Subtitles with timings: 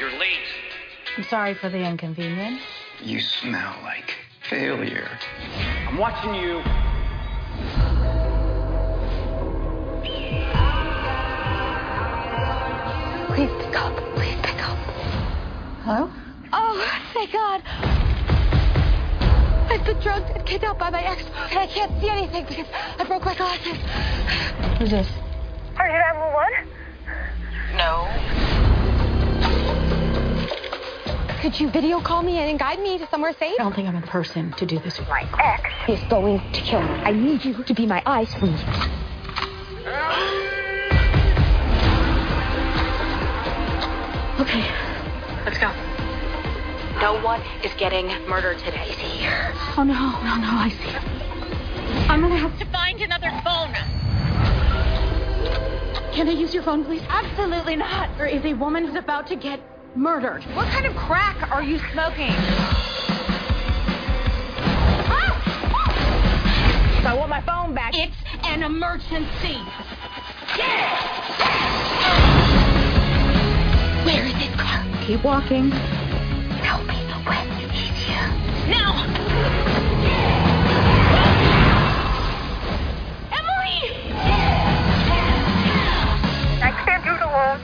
[0.00, 0.48] You're late.
[1.18, 2.62] I'm sorry for the inconvenience.
[3.02, 4.16] You smell like
[4.48, 5.10] failure.
[5.86, 6.62] I'm watching you.
[13.26, 13.94] Please pick up.
[14.14, 14.78] Please pick up.
[15.84, 16.10] Hello?
[16.54, 17.62] Oh, thank God.
[19.70, 22.66] I've been drugged and kidnapped by my ex, and I can't see anything because
[22.98, 23.76] I broke my glasses.
[24.78, 25.08] Who's this?
[25.76, 26.68] Are you 911?
[27.76, 28.49] No.
[31.40, 33.54] Could you video call me and guide me to somewhere safe?
[33.58, 35.08] I don't think I'm the person to do this with.
[35.08, 36.88] My ex is going to kill me.
[36.88, 38.56] I need you to be my eyes for me.
[44.38, 44.68] Okay.
[45.46, 45.72] Let's go.
[47.00, 48.92] No one is getting murdered today.
[48.98, 49.26] See?
[49.78, 52.04] Oh no, no, no, I see.
[52.10, 53.72] I'm gonna have to Find another phone.
[56.12, 57.02] Can I use your phone, please?
[57.08, 58.14] Absolutely not.
[58.18, 60.42] There is a woman who's about to get murdered.
[60.54, 62.32] What kind of crack are you smoking?
[65.08, 65.42] Ah!
[65.74, 67.00] Ah!
[67.02, 67.92] So I want my phone back.
[67.94, 69.58] It's an emergency.
[74.04, 74.84] Where is his car?
[75.06, 75.70] Keep walking.
[76.62, 78.28] Tell me when he's here.
[78.68, 80.58] Now.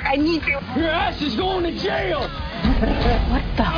[0.07, 0.61] I need you.
[0.77, 2.21] Your ass is going to jail.
[2.21, 3.65] What the?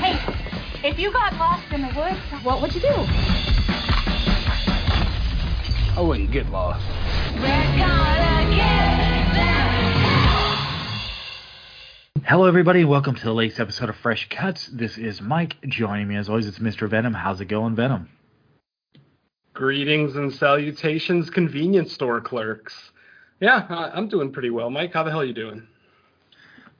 [0.00, 2.94] Hey, if you got lost in the woods, What would you do?
[5.96, 6.84] I wouldn't get lost.
[12.24, 12.84] Hello, everybody.
[12.84, 14.68] Welcome to the latest episode of Fresh Cuts.
[14.68, 15.56] This is Mike.
[15.66, 16.88] Joining me, as always, it's Mr.
[16.88, 17.14] Venom.
[17.14, 18.08] How's it going, Venom?
[19.54, 22.74] Greetings and salutations, convenience store clerks.
[23.40, 24.92] Yeah, I- I'm doing pretty well, Mike.
[24.92, 25.66] How the hell are you doing?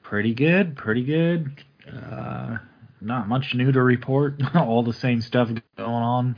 [0.03, 0.75] Pretty good.
[0.75, 1.63] Pretty good.
[1.89, 2.57] Uh,
[2.99, 4.41] not much new to report.
[4.55, 6.35] All the same stuff going on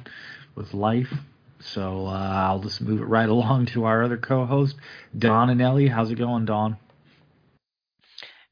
[0.54, 1.12] with life.
[1.60, 4.76] So uh, I'll just move it right along to our other co-host,
[5.18, 5.88] Don and Ellie.
[5.88, 6.78] How's it going, Don?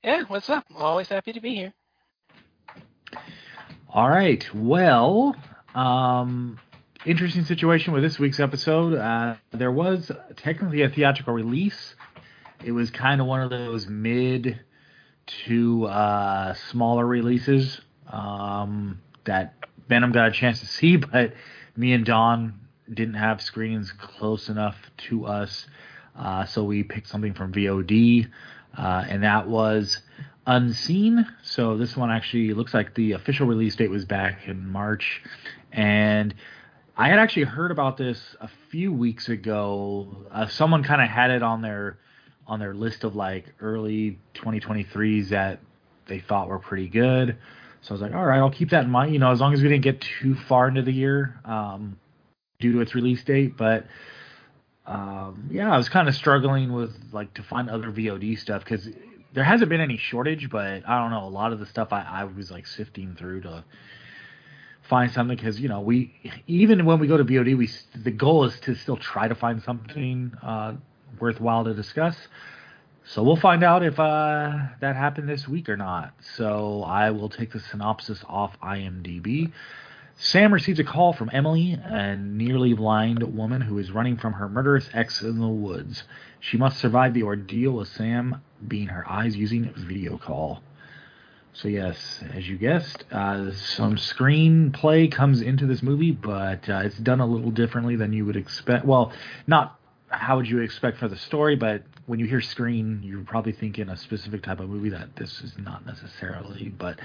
[0.03, 0.65] Yeah, what's up?
[0.75, 1.73] Always happy to be here.
[3.89, 4.43] All right.
[4.53, 5.35] Well,
[5.73, 6.59] um,
[7.05, 8.95] interesting situation with this week's episode.
[8.95, 11.95] Uh, there was technically a theatrical release.
[12.63, 14.59] It was kind of one of those mid
[15.45, 17.79] to uh, smaller releases
[18.11, 19.53] um, that
[19.87, 21.33] Venom got a chance to see, but
[21.75, 22.59] me and Don
[22.91, 24.75] didn't have screenings close enough
[25.09, 25.67] to us,
[26.17, 28.29] uh, so we picked something from VOD,
[28.77, 30.01] uh, and that was
[30.47, 31.25] Unseen.
[31.43, 35.21] So this one actually looks like the official release date was back in March,
[35.71, 36.33] and
[36.97, 40.15] I had actually heard about this a few weeks ago.
[40.31, 41.97] Uh, someone kind of had it on their
[42.47, 45.59] on their list of like early 2023s that
[46.07, 47.37] they thought were pretty good.
[47.81, 49.11] So I was like, all right, I'll keep that in mind.
[49.11, 51.99] You know, as long as we didn't get too far into the year um,
[52.59, 53.57] due to its release date.
[53.57, 53.87] But
[54.85, 58.87] um, yeah, I was kind of struggling with like to find other VOD stuff because
[59.33, 60.49] there hasn't been any shortage.
[60.49, 63.41] But I don't know, a lot of the stuff I, I was like sifting through
[63.41, 63.65] to
[64.87, 66.13] find something because you know we
[66.47, 69.61] even when we go to VOD, we the goal is to still try to find
[69.63, 70.73] something uh,
[71.19, 72.15] worthwhile to discuss.
[73.07, 76.13] So we'll find out if uh, that happened this week or not.
[76.37, 79.51] So I will take the synopsis off IMDb.
[80.17, 84.47] Sam receives a call from Emily, a nearly blind woman who is running from her
[84.47, 86.03] murderous ex in the woods.
[86.39, 90.63] She must survive the ordeal with Sam being her eyes using video call.
[91.55, 96.97] So yes, as you guessed, uh, some screenplay comes into this movie, but uh, it's
[96.97, 98.83] done a little differently than you would expect.
[98.83, 99.13] Well,
[99.47, 99.79] not
[100.09, 103.87] how would you expect for the story, but when you hear screen, you're probably thinking
[103.87, 106.73] a specific type of movie that this is not necessarily.
[106.77, 106.99] But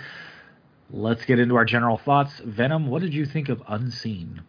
[0.90, 2.32] let's get into our general thoughts.
[2.44, 4.42] Venom, what did you think of Unseen?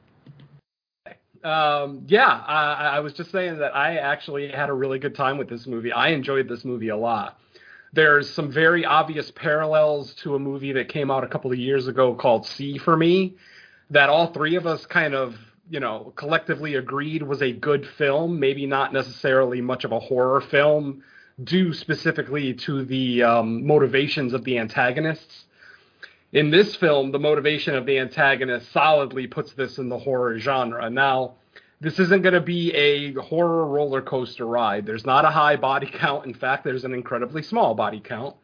[1.43, 5.37] Um, yeah, I, I was just saying that I actually had a really good time
[5.37, 5.91] with this movie.
[5.91, 7.37] I enjoyed this movie a lot.
[7.93, 11.87] There's some very obvious parallels to a movie that came out a couple of years
[11.87, 13.35] ago called See for Me
[13.89, 15.35] that all three of us kind of,
[15.69, 20.39] you know, collectively agreed was a good film, maybe not necessarily much of a horror
[20.39, 21.03] film,
[21.43, 25.45] due specifically to the um, motivations of the antagonists.
[26.31, 30.89] In this film, the motivation of the antagonist solidly puts this in the horror genre.
[30.89, 31.33] Now,
[31.81, 34.85] this isn't going to be a horror roller coaster ride.
[34.85, 36.27] There's not a high body count.
[36.27, 38.35] In fact, there's an incredibly small body count.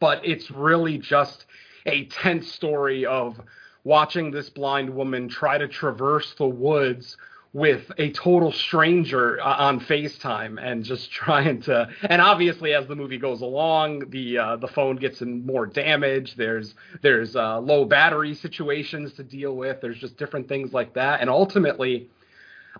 [0.00, 1.46] But it's really just
[1.86, 3.40] a tense story of
[3.84, 7.16] watching this blind woman try to traverse the woods
[7.52, 12.96] with a total stranger uh, on FaceTime and just trying to and obviously as the
[12.96, 17.84] movie goes along the uh, the phone gets in more damage there's there's uh, low
[17.84, 22.08] battery situations to deal with there's just different things like that and ultimately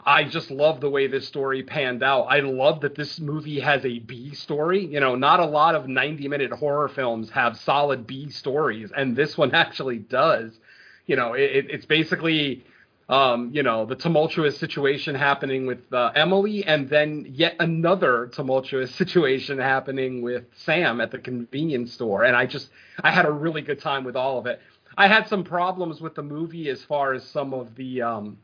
[0.04, 2.22] I just love the way this story panned out.
[2.24, 4.84] I love that this movie has a B story.
[4.84, 9.14] You know, not a lot of 90 minute horror films have solid B stories, and
[9.16, 10.52] this one actually does.
[11.06, 12.64] You know, it, it's basically
[13.08, 18.94] um, you know, the tumultuous situation happening with uh, Emily, and then yet another tumultuous
[18.96, 22.24] situation happening with Sam at the convenience store.
[22.24, 22.70] And I just,
[23.02, 24.60] I had a really good time with all of it.
[24.96, 28.38] I had some problems with the movie as far as some of the um,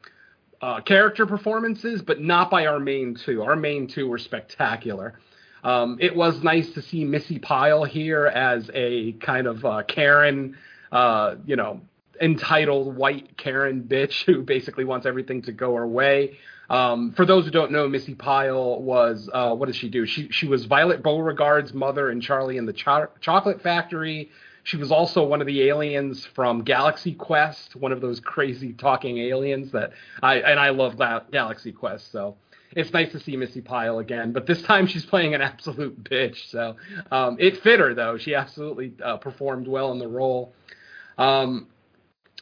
[0.61, 3.43] uh, character performances, but not by our main two.
[3.43, 5.19] Our main two were spectacular.
[5.63, 10.57] Um, it was nice to see Missy Pyle here as a kind of uh, Karen,
[10.91, 11.81] uh, you know,
[12.21, 16.39] entitled white Karen bitch who basically wants everything to go her way.
[16.69, 20.07] Um, for those who don't know, Missy Pyle was uh, what does she do?
[20.07, 24.31] She she was Violet Beauregarde's mother in Charlie and the Cho- Chocolate Factory.
[24.71, 29.19] She was also one of the aliens from Galaxy Quest, one of those crazy talking
[29.19, 29.91] aliens that
[30.23, 32.13] I and I love that Galaxy Quest.
[32.13, 32.37] So
[32.77, 36.51] it's nice to see Missy Pyle again, but this time she's playing an absolute bitch.
[36.51, 36.77] So
[37.11, 40.55] um, it fit her though; she absolutely uh, performed well in the role.
[41.19, 41.67] Um,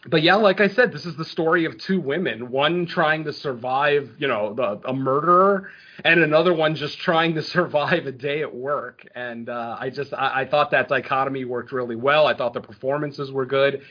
[0.06, 3.32] but yeah, like I said, this is the story of two women, one trying to
[3.32, 5.70] survive, you know, the, a murderer,
[6.04, 9.06] and another one just trying to survive a day at work.
[9.14, 12.26] And uh, I just, I, I thought that dichotomy worked really well.
[12.26, 13.82] I thought the performances were good.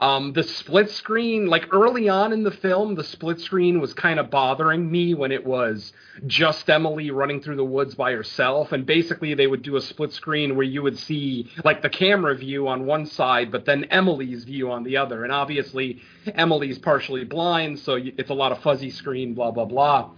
[0.00, 4.18] Um, the split screen, like early on in the film, the split screen was kind
[4.18, 5.92] of bothering me when it was
[6.26, 8.72] just Emily running through the woods by herself.
[8.72, 12.34] And basically, they would do a split screen where you would see like the camera
[12.34, 15.22] view on one side, but then Emily's view on the other.
[15.22, 16.00] And obviously,
[16.34, 20.12] Emily's partially blind, so it's a lot of fuzzy screen, blah, blah, blah.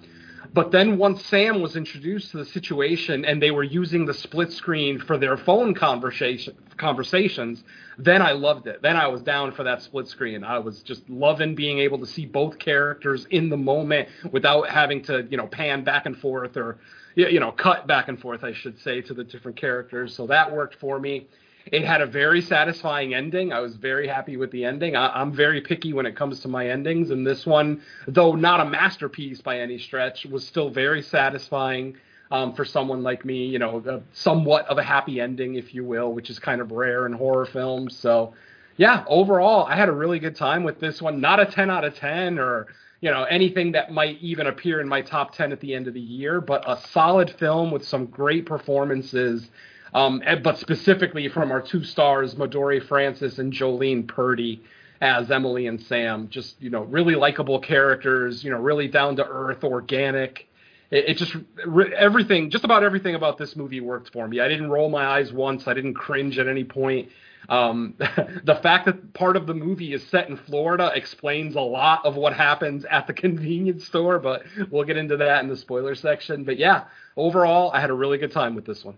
[0.55, 4.53] But then once Sam was introduced to the situation and they were using the split
[4.53, 7.63] screen for their phone conversation conversations,
[7.97, 8.83] then I loved it.
[8.83, 10.45] Then I was down for that split screen.
[10.45, 15.03] I was just loving being able to see both characters in the moment without having
[15.05, 16.79] to, you know, pan back and forth or
[17.15, 20.15] you know, cut back and forth, I should say, to the different characters.
[20.15, 21.27] So that worked for me.
[21.67, 23.53] It had a very satisfying ending.
[23.53, 24.97] I was very happy with the ending.
[24.97, 28.61] I, am very picky when it comes to my endings, and this one, though not
[28.61, 31.97] a masterpiece by any stretch, was still very satisfying
[32.31, 33.47] um, for someone like me.
[33.47, 36.73] You know, a, somewhat of a happy ending, if you will, which is kind of
[36.73, 37.97] rare in horror films.
[37.97, 38.35] So,
[38.77, 41.21] yeah, overall, I had a really good time with this one.
[41.21, 42.67] Not a 10 out of 10 or
[43.01, 45.95] you know anything that might even appear in my top 10 at the end of
[45.95, 49.49] the year, but a solid film with some great performances
[49.95, 54.63] um, but specifically from our two stars, Midori Francis and Jolene Purdy
[55.03, 56.29] as Emily and Sam.
[56.31, 58.43] Just you know, really likable characters.
[58.43, 60.49] You know, really down to earth, organic.
[60.91, 61.37] It, it just
[61.67, 64.41] re- everything, just about everything about this movie worked for me.
[64.41, 65.67] I didn't roll my eyes once.
[65.67, 67.09] I didn't cringe at any point.
[67.49, 72.07] Um, the fact that part of the movie is set in Florida explains a lot
[72.07, 75.95] of what happens at the convenience store, but we'll get into that in the spoiler
[75.97, 76.45] section.
[76.45, 76.85] But yeah,
[77.17, 78.97] overall, I had a really good time with this one.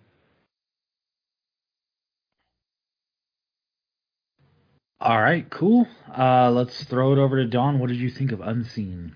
[5.00, 5.86] All right, cool.
[6.16, 7.78] Uh, let's throw it over to Don.
[7.78, 9.14] What did you think of Unseen?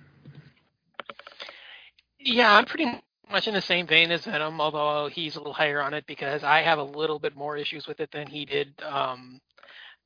[2.21, 2.87] Yeah, I'm pretty
[3.31, 6.45] much in the same vein as Venom, although he's a little higher on it because
[6.45, 8.75] I have a little bit more issues with it than he did.
[8.83, 9.41] Um,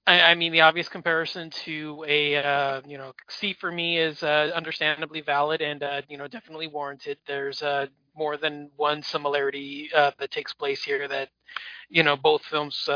[0.07, 4.23] I, I mean, the obvious comparison to a uh, you know See for Me is
[4.23, 7.19] uh, understandably valid and uh, you know definitely warranted.
[7.27, 7.87] There's uh,
[8.17, 11.31] more than one similarity uh, that takes place here that
[11.89, 12.89] you know both films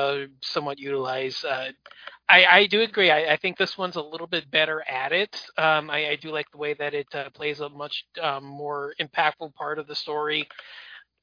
[0.42, 1.45] somewhat utilize.
[2.28, 3.11] I, I do agree.
[3.11, 5.40] I, I think this one's a little bit better at it.
[5.59, 8.95] Um, I, I do like the way that it uh, plays a much um, more
[9.00, 10.49] impactful part of the story.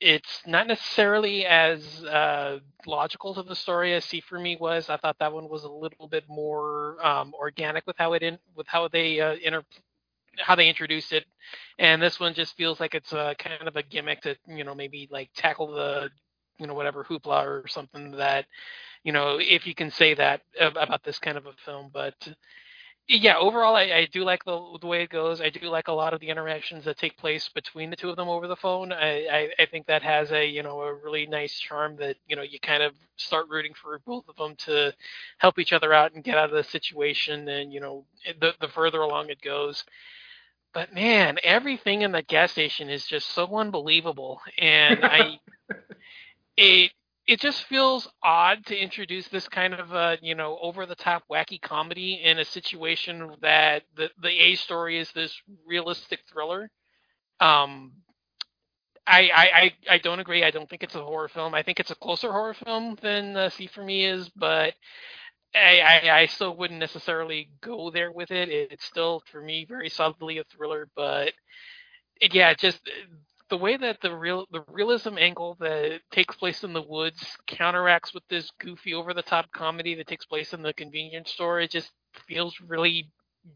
[0.02, 4.90] It's not necessarily as uh, logical to the story as See for Me was.
[4.90, 8.40] I thought that one was a little bit more um, organic with how it in,
[8.56, 9.64] with how they uh, inter
[10.40, 11.26] how they introduced it,
[11.80, 14.76] and this one just feels like it's a kind of a gimmick to you know
[14.76, 16.10] maybe like tackle the
[16.64, 18.46] you know whatever hoopla or something that
[19.04, 22.16] you know if you can say that about this kind of a film but
[23.10, 25.42] yeah overall I, I do like the, the way it goes.
[25.42, 28.16] I do like a lot of the interactions that take place between the two of
[28.16, 28.94] them over the phone.
[28.94, 32.38] I, I, I think that has a you know a really nice charm that you
[32.38, 34.94] know you kind of start rooting for both of them to
[35.38, 38.06] help each other out and get out of the situation and you know
[38.40, 39.84] the, the further along it goes.
[40.74, 44.40] But man everything in that gas station is just so unbelievable.
[44.58, 45.40] And i
[46.58, 46.92] it
[47.28, 51.24] it just feels odd to introduce this kind of uh, you know over the top
[51.32, 56.70] wacky comedy in a situation that the the A story is this realistic thriller.
[57.40, 57.94] Um,
[59.06, 60.44] I, I, I, I don't agree.
[60.44, 61.54] I don't think it's a horror film.
[61.54, 64.74] I think it's a closer horror film than uh, See for Me is, but
[65.56, 68.50] I, I, I still wouldn't necessarily go there with it.
[68.50, 68.72] it.
[68.72, 71.34] It's still for me very subtly a thriller, but
[72.22, 72.80] it, yeah, just
[73.54, 78.12] the way that the real the realism angle that takes place in the woods counteracts
[78.12, 81.62] with this goofy over the top comedy that takes place in the convenience store.
[81.62, 81.92] It just
[82.28, 83.12] feels really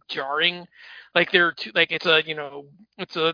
[0.07, 0.67] jarring.
[1.15, 2.67] Like there are like it's a you know
[2.99, 3.33] it's a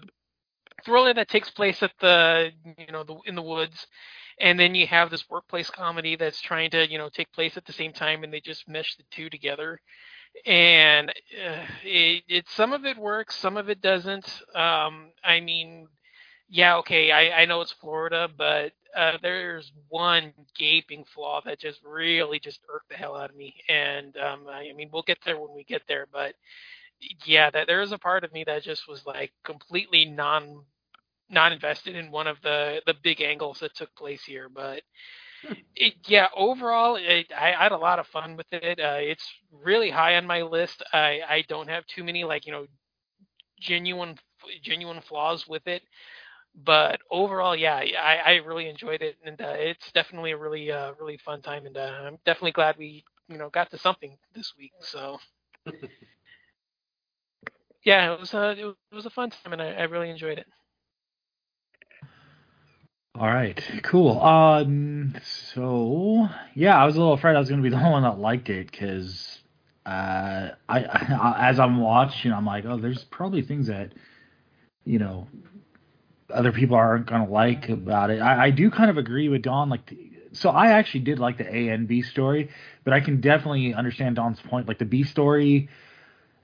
[0.85, 3.85] thriller that takes place at the you know the in the woods
[4.39, 7.65] and then you have this workplace comedy that's trying to you know take place at
[7.65, 9.81] the same time and they just mesh the two together
[10.45, 15.87] and uh, it, it some of it works some of it doesn't um i mean
[16.53, 21.81] yeah okay i i know it's florida but uh there's one gaping flaw that just
[21.83, 25.17] really just irked the hell out of me and um i, I mean we'll get
[25.25, 26.35] there when we get there but
[27.25, 30.63] yeah that there is a part of me that just was like completely non
[31.29, 34.81] not invested in one of the the big angles that took place here, but
[35.75, 38.79] it, yeah, overall, it, I, I, had a lot of fun with it.
[38.79, 40.83] Uh, it's really high on my list.
[40.93, 42.65] I, I don't have too many like you know
[43.59, 44.17] genuine
[44.61, 45.83] genuine flaws with it,
[46.55, 50.93] but overall, yeah, I, I really enjoyed it, and uh, it's definitely a really uh,
[50.99, 54.53] really fun time, and uh, I'm definitely glad we you know got to something this
[54.57, 54.73] week.
[54.81, 55.19] So.
[57.83, 60.47] yeah, it was a it was a fun time, and I, I really enjoyed it.
[63.15, 64.19] All right, cool.
[64.21, 65.15] Um,
[65.53, 68.03] so yeah, I was a little afraid I was going to be the only one
[68.03, 69.39] that liked it because
[69.85, 73.93] uh, I, I, as I'm watching, I'm like, oh, there's probably things that
[74.85, 75.27] you know
[76.29, 78.19] other people aren't going to like about it.
[78.19, 79.69] I, I do kind of agree with Don.
[79.69, 82.49] Like, the, so I actually did like the A and B story,
[82.83, 84.67] but I can definitely understand Don's point.
[84.67, 85.69] Like the B story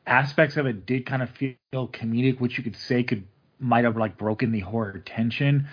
[0.05, 3.25] aspects of it did kind of feel comedic, which you could say could
[3.59, 5.67] might have like broken the horror tension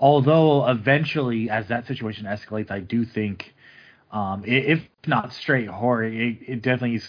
[0.00, 3.54] although eventually, as that situation escalates, I do think,
[4.12, 7.00] um, if not straight horror, it, it definitely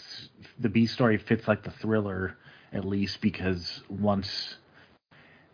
[0.60, 2.38] the B story fits like the thriller
[2.72, 4.56] at least because once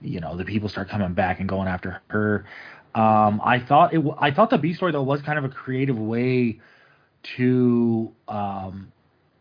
[0.02, 2.46] you know the people start coming back and going after her.
[2.96, 4.04] Um, I thought it.
[4.20, 6.60] I thought the B story though was kind of a creative way
[7.38, 8.92] to um,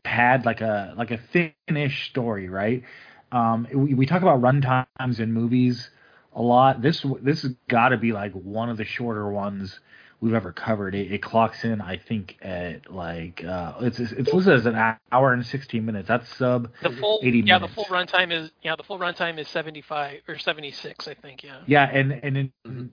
[0.02, 2.82] pad like a like a thin-ish story, right?
[3.32, 5.90] Um, we, we talk about runtimes in movies
[6.34, 6.82] a lot.
[6.82, 9.80] This this has got to be like one of the shorter ones
[10.20, 10.94] we've ever covered.
[10.94, 15.32] It, it clocks in, I think, at like uh, it's it's listed as an hour
[15.32, 16.08] and sixteen minutes.
[16.08, 17.74] That's sub the full, eighty yeah, minutes.
[17.74, 21.14] the full runtime is yeah, the full runtime is seventy five or seventy six, I
[21.14, 21.42] think.
[21.42, 21.60] Yeah.
[21.66, 22.86] Yeah, and and in, mm-hmm.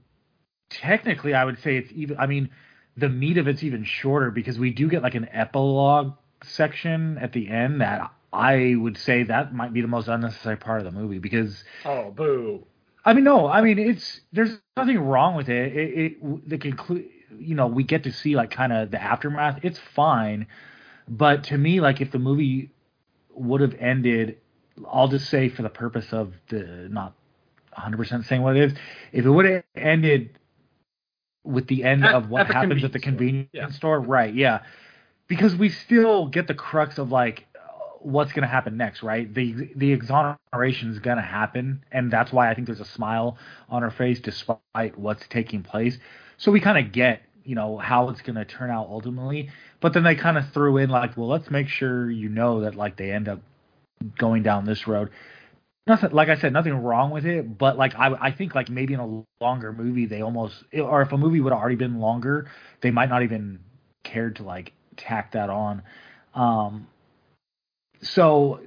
[0.70, 2.18] technically, I would say it's even.
[2.18, 2.50] I mean,
[2.96, 7.34] the meat of it's even shorter because we do get like an epilogue section at
[7.34, 10.92] the end that I would say that might be the most unnecessary part of the
[10.92, 12.64] movie because oh boo
[13.08, 15.74] I mean, no, I mean it's there's nothing wrong with it.
[15.74, 17.08] It, it the conclude,
[17.40, 19.60] you know, we get to see like kind of the aftermath.
[19.64, 20.48] It's fine,
[21.08, 22.72] but to me, like if the movie
[23.34, 24.38] would have ended,
[24.90, 27.14] I'll just say for the purpose of the not
[27.78, 28.78] 100% saying what it is,
[29.12, 30.38] if it would have ended
[31.44, 33.62] with the end at, of what at happens at the convenience store.
[33.62, 33.70] Yeah.
[33.70, 34.34] store, right?
[34.34, 34.64] Yeah,
[35.28, 37.46] because we still get the crux of like
[38.02, 39.32] what's going to happen next, right?
[39.34, 43.38] The the exoneration is going to happen, and that's why I think there's a smile
[43.70, 45.98] on her face despite what's taking place.
[46.38, 49.50] So we kind of get, you know, how it's going to turn out ultimately.
[49.80, 52.76] But then they kind of threw in like, well, let's make sure you know that
[52.76, 53.42] like they end up
[54.18, 55.10] going down this road.
[55.88, 58.94] Nothing, like I said, nothing wrong with it, but like I, I think like maybe
[58.94, 62.50] in a longer movie they almost, or if a movie would have already been longer,
[62.82, 63.60] they might not even
[64.04, 65.84] cared to like tack that on.
[66.36, 66.88] Um,
[68.02, 68.60] so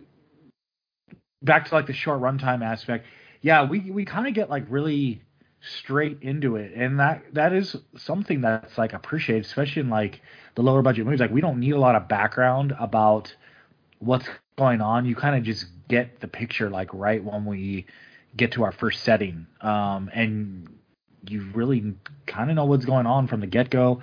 [1.42, 3.06] back to like the short runtime aspect,
[3.42, 5.20] yeah, we we kind of get like really
[5.60, 10.20] straight into it, and that that is something that's like appreciated, especially in like
[10.54, 11.20] the lower budget movies.
[11.20, 13.34] Like we don't need a lot of background about
[13.98, 14.26] what's
[14.56, 15.06] going on.
[15.06, 17.86] You kind of just get the picture like right when we
[18.36, 20.68] get to our first setting, um, and
[21.26, 21.94] you really
[22.26, 24.02] kind of know what's going on from the get go.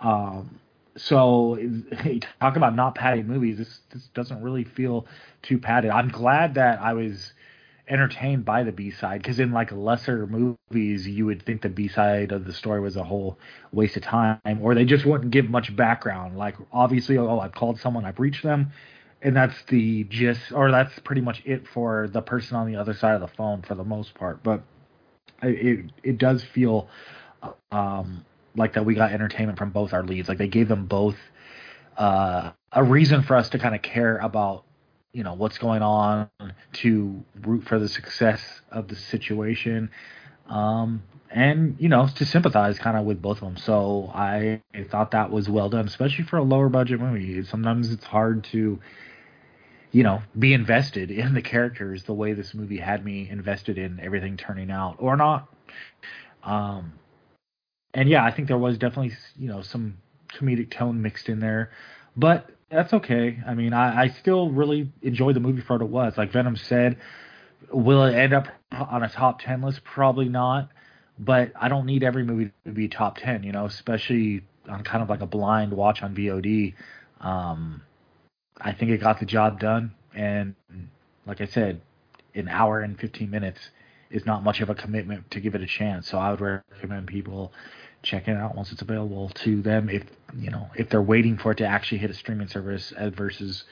[0.00, 0.58] Um,
[0.96, 1.58] so
[2.40, 3.58] talk about not padded movies.
[3.58, 5.06] This this doesn't really feel
[5.42, 5.90] too padded.
[5.90, 7.32] I'm glad that I was
[7.88, 11.88] entertained by the B side because in like lesser movies you would think the B
[11.88, 13.38] side of the story was a whole
[13.72, 16.36] waste of time or they just wouldn't give much background.
[16.36, 18.72] Like obviously, oh, I've called someone, I've reached them,
[19.22, 22.94] and that's the gist or that's pretty much it for the person on the other
[22.94, 24.42] side of the phone for the most part.
[24.42, 24.62] But
[25.42, 26.88] it it does feel
[27.70, 28.24] um,
[28.56, 30.28] like that we got entertainment from both our leads.
[30.28, 31.16] Like they gave them both
[31.96, 34.64] uh, a reason for us to kind of care about
[35.12, 36.28] you know what's going on,
[36.74, 39.90] to root for the success of the situation,
[40.48, 43.56] um, and you know to sympathize kind of with both of them.
[43.56, 47.42] So I, I thought that was well done, especially for a lower budget movie.
[47.44, 48.78] Sometimes it's hard to
[49.90, 53.98] you know, be invested in the characters the way this movie had me invested in
[54.00, 55.48] everything turning out or not.
[56.42, 56.92] Um,
[57.94, 59.98] and yeah, I think there was definitely, you know, some
[60.34, 61.70] comedic tone mixed in there,
[62.16, 63.38] but that's okay.
[63.46, 66.18] I mean, I, I still really enjoy the movie for what it was.
[66.18, 66.98] Like Venom said,
[67.72, 69.84] will it end up on a top 10 list?
[69.84, 70.68] Probably not,
[71.18, 75.02] but I don't need every movie to be top 10, you know, especially on kind
[75.02, 76.74] of like a blind watch on VOD.
[77.20, 77.82] Um,
[78.60, 79.94] I think it got the job done.
[80.14, 80.54] And
[81.26, 81.80] like I said,
[82.34, 83.60] an hour and 15 minutes
[84.10, 86.08] is not much of a commitment to give it a chance.
[86.08, 87.52] So I would recommend people
[88.02, 90.04] checking it out once it's available to them if
[90.38, 93.64] you know if they're waiting for it to actually hit a streaming service versus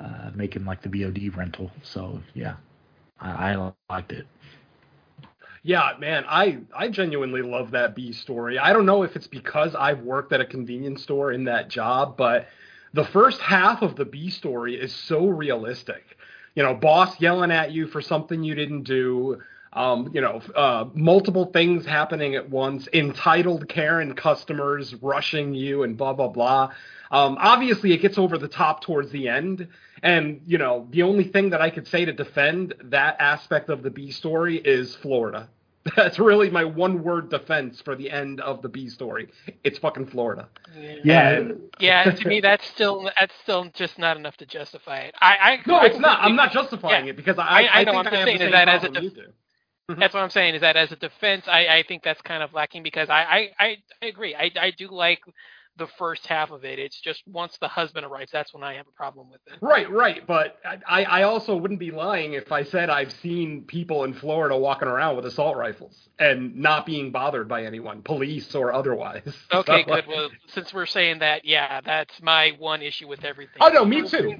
[0.00, 1.70] uh, making like the VOD rental.
[1.82, 2.56] So yeah,
[3.20, 4.26] I, I liked it.
[5.62, 8.58] Yeah, man, I I genuinely love that B story.
[8.58, 12.16] I don't know if it's because I've worked at a convenience store in that job,
[12.16, 12.46] but
[12.94, 16.16] the first half of the B story is so realistic.
[16.54, 19.42] You know, boss yelling at you for something you didn't do.
[19.78, 25.96] Um, you know, uh, multiple things happening at once, entitled Karen customers rushing you, and
[25.96, 26.72] blah blah blah.
[27.12, 29.68] Um, obviously, it gets over the top towards the end,
[30.02, 33.82] and you know, the only thing that I could say to defend that aspect of
[33.84, 35.48] the B story is Florida.
[35.96, 39.28] That's really my one word defense for the end of the B story.
[39.62, 40.48] It's fucking Florida.
[41.04, 41.30] Yeah.
[41.30, 45.14] And- Yeah, to me that's still that's still just not enough to justify it.
[45.20, 46.18] I, I no, I it's not.
[46.20, 47.10] I'm not justifying yeah.
[47.12, 48.68] it because I I- I I, know, think I'm I have saying the same that
[48.68, 49.32] as a def- you do.
[49.90, 50.00] Mm-hmm.
[50.00, 52.52] That's what I'm saying is that as a defense, I, I think that's kind of
[52.52, 54.34] lacking because I I, I, I agree.
[54.34, 55.20] I, I do like
[55.78, 56.78] the first half of it.
[56.78, 59.58] It's just once the husband arrives, that's when I have a problem with it.
[59.62, 60.26] Right, right.
[60.26, 64.56] But I, I also wouldn't be lying if I said I've seen people in Florida
[64.56, 69.22] walking around with assault rifles and not being bothered by anyone, police or otherwise.
[69.50, 70.04] Okay, So, good.
[70.06, 73.56] Well, since we're saying that, yeah, that's my one issue with everything.
[73.60, 74.34] Oh no, me too.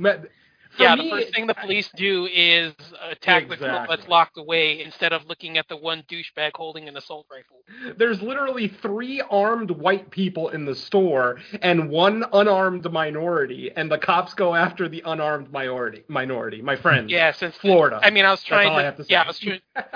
[0.78, 4.82] Yeah, me, the first thing the police do is attack the girl that's locked away
[4.82, 7.58] instead of looking at the one douchebag holding an assault rifle.
[7.96, 13.98] there's literally three armed white people in the store and one unarmed minority, and the
[13.98, 16.04] cops go after the unarmed minority.
[16.08, 17.10] Minority, my friend.
[17.10, 18.00] Yeah, since Florida.
[18.02, 19.40] I mean, I was trying to, to yeah, I was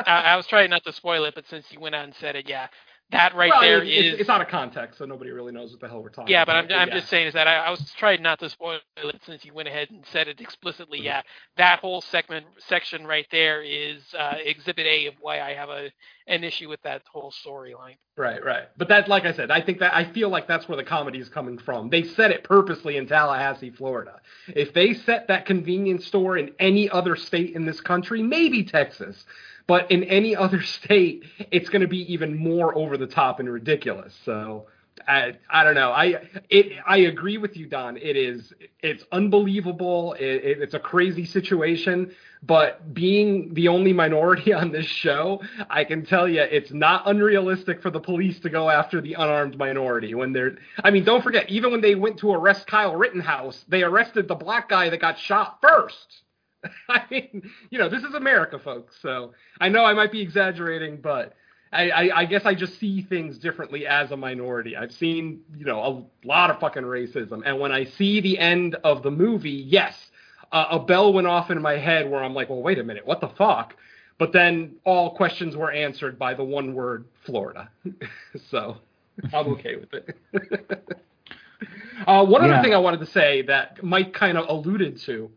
[0.06, 2.48] I was trying not to spoil it, but since you went out and said it,
[2.48, 2.68] yeah,
[3.10, 4.12] that right well, there it- is.
[4.12, 6.42] it's, it's out of context, so nobody really knows what the hell we're talking yeah,
[6.42, 6.68] about.
[6.68, 6.94] but I'm, I'm yeah.
[6.94, 9.68] just saying is that I, I was trying not to spoil it since you went
[9.68, 10.98] ahead and said it explicitly.
[10.98, 11.06] Mm-hmm.
[11.06, 11.22] Yeah,
[11.56, 15.90] that whole segment section right there is uh, Exhibit A of why I have a
[16.28, 17.96] an issue with that whole storyline.
[18.16, 18.68] Right, right.
[18.76, 21.18] But that, like I said, I think that I feel like that's where the comedy
[21.18, 21.90] is coming from.
[21.90, 24.20] They set it purposely in Tallahassee, Florida.
[24.48, 29.24] If they set that convenience store in any other state in this country, maybe Texas,
[29.66, 33.50] but in any other state, it's going to be even more over the top and
[33.50, 34.14] ridiculous.
[34.24, 34.66] So.
[35.08, 35.90] I, I don't know.
[35.90, 37.96] I it I agree with you, Don.
[37.96, 40.14] It is it's unbelievable.
[40.14, 42.14] It, it, it's a crazy situation.
[42.42, 47.80] But being the only minority on this show, I can tell you it's not unrealistic
[47.80, 50.56] for the police to go after the unarmed minority when they're.
[50.82, 54.34] I mean, don't forget, even when they went to arrest Kyle Rittenhouse, they arrested the
[54.34, 56.22] black guy that got shot first.
[56.88, 58.96] I mean, you know, this is America, folks.
[59.02, 61.34] So I know I might be exaggerating, but
[61.72, 64.76] I, I, I guess I just see things differently as a minority.
[64.76, 68.76] I've seen, you know, a lot of fucking racism, and when I see the end
[68.84, 70.10] of the movie, yes,
[70.52, 73.06] uh, a bell went off in my head where I'm like, well, wait a minute,
[73.06, 73.74] what the fuck?
[74.18, 77.70] But then all questions were answered by the one word Florida.
[78.50, 78.76] so
[79.32, 80.18] I'm okay with it.
[82.06, 82.48] uh, one Yeah.
[82.52, 85.30] other thing I wanted to say that Mike kind of alluded to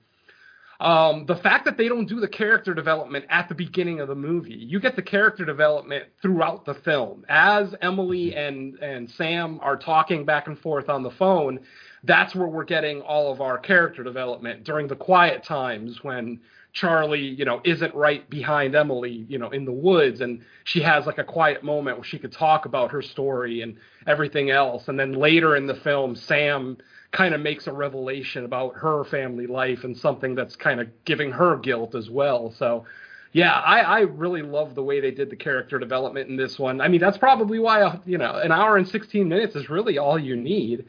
[0.80, 4.16] um, the fact that they don't do the character development at the beginning of the
[4.16, 7.26] movie, you get the character development throughout the film.
[7.30, 11.60] As Emily and and Sam are talking back and forth on the phone,
[12.04, 16.42] that's where we're getting all of our character development during the quiet times when
[16.74, 21.06] Charlie, you know, isn't right behind Emily, you know, in the woods, and she has
[21.06, 24.90] like a quiet moment where she could talk about her story and everything else.
[24.90, 26.78] And then later in the film, Sam
[27.16, 31.32] kind of makes a revelation about her family life and something that's kind of giving
[31.32, 32.54] her guilt as well.
[32.58, 32.86] So,
[33.32, 36.82] yeah, I, I really love the way they did the character development in this one.
[36.82, 39.98] I mean, that's probably why, uh, you know, an hour and 16 minutes is really
[39.98, 40.86] all you need.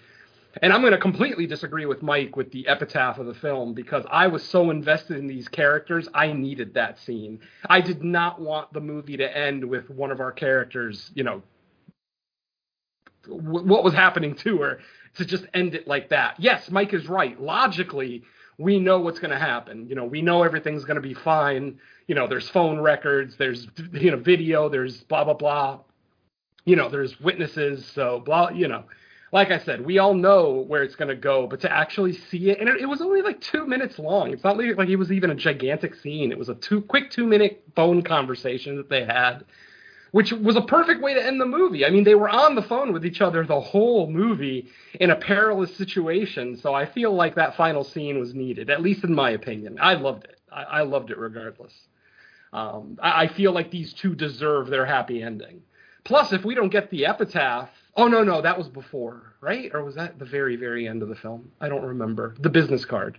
[0.62, 4.04] And I'm going to completely disagree with Mike with the epitaph of the film because
[4.10, 7.38] I was so invested in these characters, I needed that scene.
[7.68, 11.42] I did not want the movie to end with one of our characters, you know,
[13.28, 14.78] what was happening to her
[15.16, 16.36] to just end it like that.
[16.38, 17.40] Yes, Mike is right.
[17.40, 18.22] Logically,
[18.58, 19.88] we know what's going to happen.
[19.88, 21.78] You know, we know everything's going to be fine.
[22.06, 25.80] You know, there's phone records, there's you know video, there's blah blah blah.
[26.64, 28.50] You know, there's witnesses, so blah.
[28.50, 28.84] You know,
[29.32, 32.50] like I said, we all know where it's going to go, but to actually see
[32.50, 34.32] it, and it, it, was only like two minutes long.
[34.32, 36.32] It's not like, it was even a gigantic scene.
[36.32, 39.44] It was a two quick two minute phone conversation that they had,
[40.12, 41.84] which was a perfect way to end the movie.
[41.84, 44.68] I mean, they were on the phone with each other the whole movie
[45.00, 46.56] in a perilous situation.
[46.56, 49.78] So I feel like that final scene was needed, at least in my opinion.
[49.80, 50.40] I loved it.
[50.50, 51.72] I, I loved it regardless.
[52.52, 55.62] Um, I, I feel like these two deserve their happy ending.
[56.04, 59.70] Plus, if we don't get the epitaph Oh no, no, that was before, right?
[59.72, 61.50] Or was that the very, very end of the film?
[61.60, 62.34] I don't remember.
[62.38, 63.18] The business card.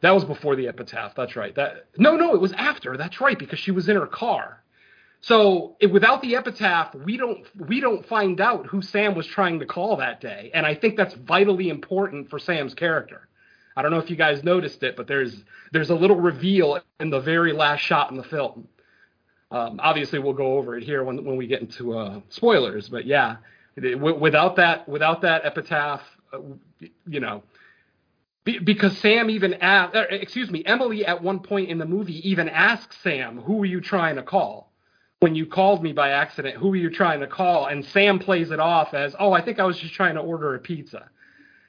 [0.00, 1.14] That was before the epitaph.
[1.16, 1.54] That's right.
[1.56, 2.96] That no, no, it was after.
[2.96, 4.62] That's right because she was in her car.
[5.26, 9.58] So if, without the epitaph, we don't we don't find out who Sam was trying
[9.60, 13.28] to call that day, and I think that's vitally important for Sam's character.
[13.76, 15.34] I don't know if you guys noticed it, but there's
[15.72, 18.68] there's a little reveal in the very last shot in the film.
[19.50, 23.06] Um, obviously, we'll go over it here when when we get into uh, spoilers, but
[23.06, 23.36] yeah,
[23.76, 26.00] Without that, without that epitaph,
[26.32, 26.38] uh,
[27.08, 27.42] you know,
[28.44, 32.48] because Sam even asked, er, excuse me, Emily at one point in the movie even
[32.48, 34.70] asks Sam, "Who are you trying to call?"
[35.20, 37.66] When you called me by accident, who are you trying to call?
[37.66, 40.54] And Sam plays it off as, "Oh, I think I was just trying to order
[40.54, 41.08] a pizza."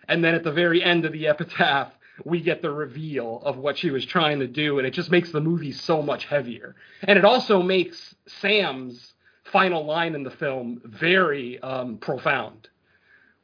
[0.08, 1.92] And then at the very end of the epitaph,
[2.24, 5.32] we get the reveal of what she was trying to do, and it just makes
[5.32, 6.76] the movie so much heavier.
[7.04, 12.70] And it also makes Sam's final line in the film very um, profound,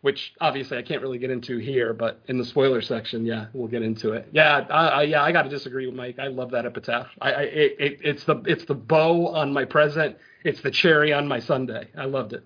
[0.02, 3.68] which obviously I can't really get into here, but in the spoiler section, yeah, we'll
[3.68, 4.28] get into it.
[4.32, 6.20] Yeah, I, I yeah, I got to disagree with Mike.
[6.20, 7.08] I love that epitaph.
[7.22, 10.18] I, I it, it, it's the it's the bow on my present.
[10.44, 11.88] It's the cherry on my sundae.
[11.98, 12.44] I loved it.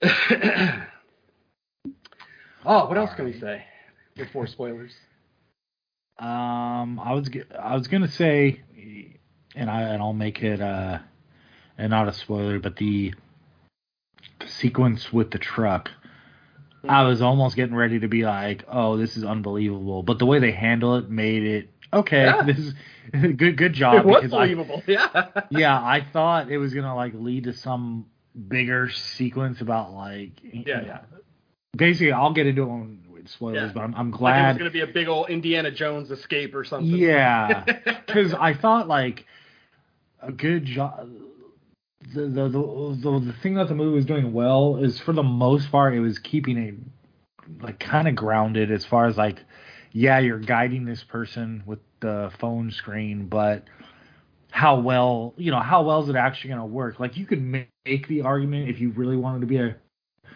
[2.64, 3.64] oh, what else can we say
[4.16, 4.92] before spoilers?
[6.18, 8.62] Um, I was I was gonna say,
[9.54, 11.00] and I and I'll make it uh
[11.76, 13.14] and not a spoiler, but the
[14.46, 15.90] sequence with the truck,
[16.86, 20.38] I was almost getting ready to be like, "Oh, this is unbelievable," but the way
[20.38, 22.24] they handle it made it okay.
[22.24, 22.42] Yeah.
[22.42, 22.74] This is
[23.36, 23.56] good.
[23.56, 23.96] Good job.
[23.96, 24.82] It was believable.
[24.86, 25.26] I, yeah.
[25.50, 28.06] yeah, I thought it was gonna like lead to some
[28.48, 30.98] bigger sequence about like yeah, yeah.
[31.76, 33.72] Basically, I'll get into it with spoilers, yeah.
[33.74, 36.54] but I'm, I'm glad like it was gonna be a big old Indiana Jones escape
[36.54, 36.88] or something.
[36.88, 37.64] Yeah,
[38.06, 39.24] because I thought like
[40.20, 41.08] a good job
[42.14, 45.70] the, the the the thing that the movie was doing well is for the most
[45.70, 46.74] part it was keeping it
[47.62, 49.38] like kind of grounded as far as like
[49.92, 53.64] yeah you're guiding this person with the phone screen but
[54.50, 56.98] how well you know how well is it actually going to work?
[56.98, 59.76] Like you could make the argument if you really wanted to be a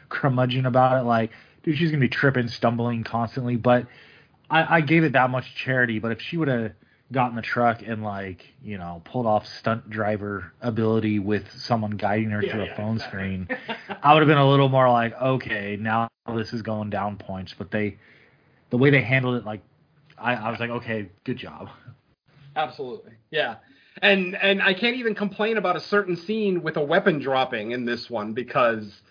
[0.08, 1.30] curmudgeon about it like
[1.62, 3.86] dude she's going to be tripping stumbling constantly but
[4.50, 6.72] I, I gave it that much charity but if she would have
[7.12, 11.92] got in the truck and like you know pulled off stunt driver ability with someone
[11.92, 13.18] guiding her yeah, through yeah, a phone exactly.
[13.20, 13.48] screen
[14.02, 17.54] i would have been a little more like okay now this is going down points
[17.56, 17.96] but they
[18.70, 19.60] the way they handled it like
[20.18, 21.68] i, I was like okay good job
[22.56, 23.56] absolutely yeah
[24.00, 27.84] and and i can't even complain about a certain scene with a weapon dropping in
[27.84, 29.02] this one because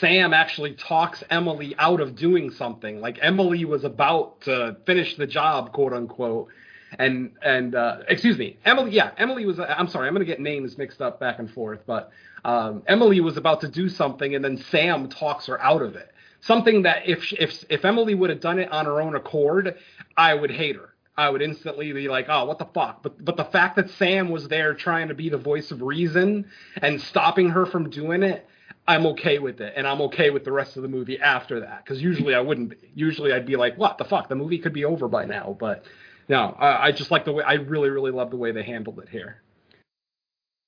[0.00, 3.00] Sam actually talks Emily out of doing something.
[3.00, 6.48] Like Emily was about to finish the job, quote unquote,
[6.98, 8.92] and and uh, excuse me, Emily.
[8.92, 9.58] Yeah, Emily was.
[9.60, 12.10] I'm sorry, I'm going to get names mixed up back and forth, but
[12.44, 16.10] um, Emily was about to do something, and then Sam talks her out of it.
[16.40, 19.76] Something that if if if Emily would have done it on her own accord,
[20.16, 20.94] I would hate her.
[21.16, 23.02] I would instantly be like, oh, what the fuck?
[23.02, 26.46] But but the fact that Sam was there trying to be the voice of reason
[26.80, 28.46] and stopping her from doing it,
[28.86, 31.84] I'm okay with it, and I'm okay with the rest of the movie after that.
[31.84, 32.76] Because usually I wouldn't be.
[32.94, 34.28] Usually I'd be like, what the fuck?
[34.28, 35.56] The movie could be over by now.
[35.58, 35.84] But
[36.28, 38.98] no, I, I just like the way I really really love the way they handled
[39.00, 39.42] it here.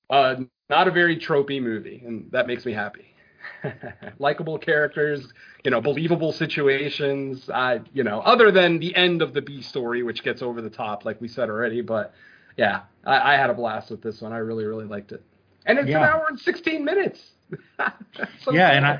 [0.08, 0.36] Uh,
[0.68, 3.14] not a very tropey movie, and that makes me happy.
[4.18, 5.26] Likable characters,
[5.64, 7.48] you know, believable situations.
[7.50, 10.70] I, you know, other than the end of the B story, which gets over the
[10.70, 11.80] top, like we said already.
[11.80, 12.12] But
[12.56, 14.32] yeah, I, I had a blast with this one.
[14.32, 15.22] I really, really liked it,
[15.66, 15.98] and it's yeah.
[15.98, 17.32] an hour and sixteen minutes.
[17.78, 18.76] so yeah, cool.
[18.76, 18.92] and I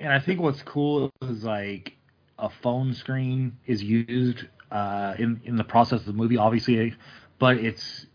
[0.00, 1.96] and I think what's cool is like
[2.38, 6.94] a phone screen is used uh, in in the process of the movie, obviously,
[7.38, 8.06] but it's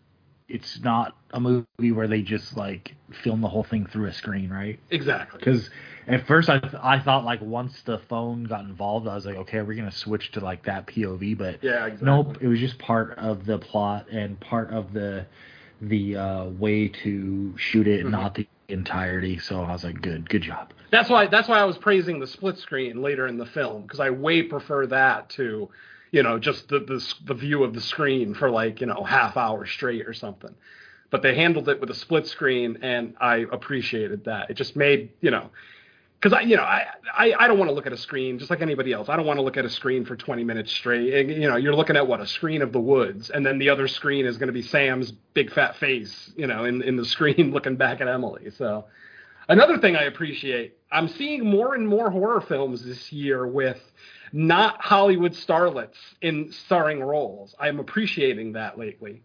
[0.47, 4.49] it's not a movie where they just like film the whole thing through a screen,
[4.49, 4.79] right?
[4.89, 5.37] Exactly.
[5.37, 5.69] Because
[6.07, 9.61] at first I I thought like once the phone got involved, I was like, okay,
[9.61, 12.05] we're gonna switch to like that POV, but yeah, exactly.
[12.05, 15.25] nope, it was just part of the plot and part of the
[15.81, 18.11] the uh, way to shoot it, mm-hmm.
[18.11, 19.39] not the entirety.
[19.39, 20.73] So I was like, good, good job.
[20.91, 23.99] That's why that's why I was praising the split screen later in the film because
[23.99, 25.69] I way prefer that to
[26.11, 29.37] you know, just the, the the view of the screen for like you know half
[29.37, 30.53] hour straight or something.
[31.11, 34.49] But they handled it with a split screen, and I appreciated that.
[34.49, 35.49] It just made you know
[36.19, 38.49] because I, you know, I, I, I don't want to look at a screen just
[38.49, 39.07] like anybody else.
[39.07, 41.13] I don't want to look at a screen for 20 minutes straight.
[41.13, 43.69] And, you know, you're looking at what a screen of the woods, and then the
[43.69, 47.05] other screen is going to be Sam's big fat face, you know, in in the
[47.15, 48.51] screen looking back at Emily.
[48.51, 48.85] So,
[49.47, 53.79] another thing I appreciate, I'm seeing more and more horror films this year with
[54.31, 57.55] not Hollywood starlets in starring roles.
[57.59, 59.21] I'm appreciating that lately.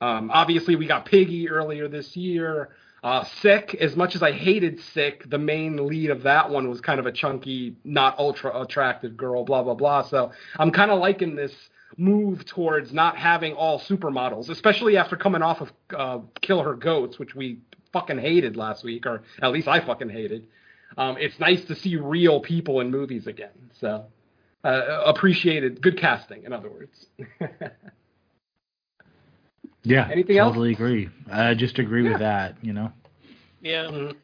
[0.00, 2.70] Um, obviously, we got Piggy earlier this year.
[3.02, 6.80] Uh, Sick, as much as I hated Sick, the main lead of that one was
[6.80, 10.02] kind of a chunky, not ultra attractive girl, blah, blah, blah.
[10.02, 11.52] So I'm kind of liking this
[11.96, 17.18] move towards not having all supermodels, especially after coming off of uh, Kill Her Goats,
[17.18, 17.60] which we
[17.92, 20.46] fucking hated last week, or at least I fucking hated.
[20.96, 23.70] Um, it's nice to see real people in movies again.
[23.80, 24.04] So
[24.64, 25.80] uh, appreciated.
[25.82, 27.06] Good casting, in other words.
[29.82, 30.76] Yeah, Anything totally else?
[30.78, 31.08] agree.
[31.32, 32.10] I just agree Yeah.
[32.10, 32.56] with that.
[32.62, 32.92] You know.
[33.62, 33.84] Yeah.
[33.84, 34.14] Mhm.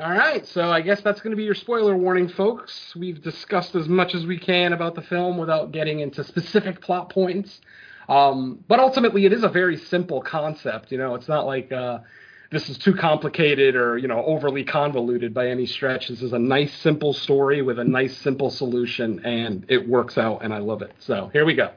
[0.00, 2.94] All right, so I guess that's going to be your spoiler warning, folks.
[2.94, 7.10] We've discussed as much as we can about the film without getting into specific plot
[7.10, 7.60] points.
[8.08, 10.92] Um, but ultimately, it is a very simple concept.
[10.92, 12.00] You know, it's not like uh,
[12.50, 16.08] this is too complicated or you know overly convoluted by any stretch.
[16.08, 20.42] This is a nice, simple story with a nice, simple solution, and it works out,
[20.42, 20.92] and I love it.
[21.00, 21.70] So here we go.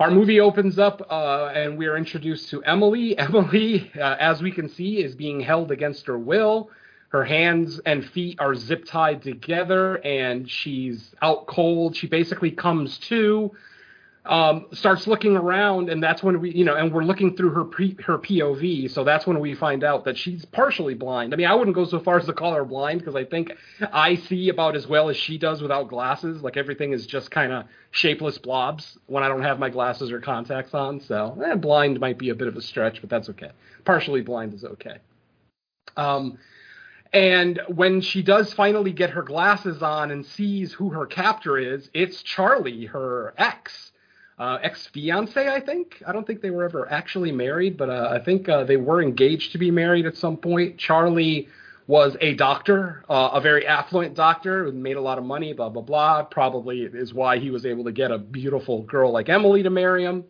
[0.00, 3.16] Our movie opens up, uh, and we are introduced to Emily.
[3.18, 6.70] Emily, uh, as we can see, is being held against her will.
[7.10, 11.94] Her hands and feet are zip tied together, and she's out cold.
[11.94, 13.52] She basically comes to,
[14.24, 17.64] um, starts looking around, and that's when we, you know, and we're looking through her
[17.64, 18.90] pre- her POV.
[18.90, 21.34] So that's when we find out that she's partially blind.
[21.34, 23.52] I mean, I wouldn't go so far as to call her blind because I think
[23.92, 26.40] I see about as well as she does without glasses.
[26.40, 30.20] Like everything is just kind of shapeless blobs when I don't have my glasses or
[30.20, 31.00] contacts on.
[31.00, 33.50] So eh, blind might be a bit of a stretch, but that's okay.
[33.84, 34.98] Partially blind is okay.
[35.96, 36.38] Um,
[37.12, 41.90] and when she does finally get her glasses on and sees who her captor is,
[41.92, 43.91] it's Charlie, her ex,
[44.38, 46.02] uh, ex fiance, I think.
[46.06, 49.02] I don't think they were ever actually married, but uh, I think uh, they were
[49.02, 50.78] engaged to be married at some point.
[50.78, 51.48] Charlie
[51.86, 55.68] was a doctor, uh, a very affluent doctor who made a lot of money, blah,
[55.68, 56.22] blah, blah.
[56.22, 60.04] Probably is why he was able to get a beautiful girl like Emily to marry
[60.04, 60.24] him.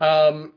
[0.00, 0.52] Um,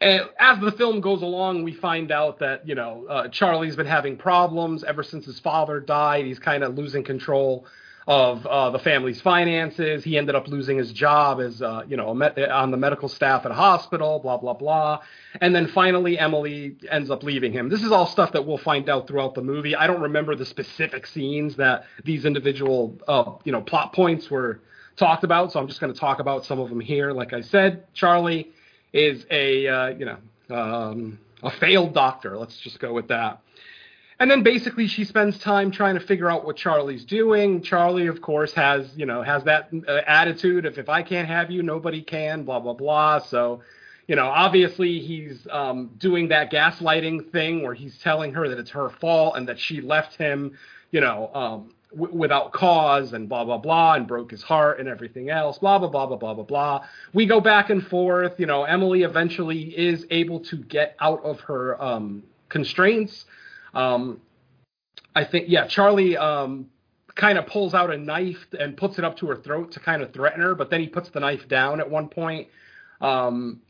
[0.00, 4.16] as the film goes along, we find out that you know uh, Charlie's been having
[4.16, 6.24] problems ever since his father died.
[6.24, 7.66] He's kind of losing control
[8.06, 10.02] of uh, the family's finances.
[10.02, 13.50] He ended up losing his job as uh, you know on the medical staff at
[13.50, 14.18] a hospital.
[14.18, 15.00] Blah blah blah.
[15.40, 17.68] And then finally, Emily ends up leaving him.
[17.68, 19.76] This is all stuff that we'll find out throughout the movie.
[19.76, 24.60] I don't remember the specific scenes that these individual uh, you know plot points were
[24.96, 27.12] talked about, so I'm just going to talk about some of them here.
[27.12, 28.50] Like I said, Charlie
[28.92, 30.16] is a uh, you know
[30.50, 32.36] um, a failed doctor.
[32.36, 33.40] Let's just go with that.
[34.22, 37.60] And then basically she spends time trying to figure out what Charlie's doing.
[37.60, 41.50] Charlie, of course, has you know has that uh, attitude of if I can't have
[41.50, 42.44] you, nobody can.
[42.44, 43.18] Blah blah blah.
[43.18, 43.62] So.
[44.08, 48.70] You know, obviously he's um, doing that gaslighting thing where he's telling her that it's
[48.70, 50.58] her fault and that she left him,
[50.90, 54.88] you know, um, w- without cause and blah blah blah and broke his heart and
[54.88, 58.46] everything else blah blah blah blah blah blah blah we go back and forth you
[58.46, 63.24] know emily eventually is able to get out of her um constraints
[63.74, 64.20] um
[65.14, 66.66] i think yeah charlie um
[67.14, 70.02] kind of pulls out a knife and puts it up to her throat to kind
[70.02, 72.48] of threaten her but then he puts the knife down at one point
[73.00, 73.60] um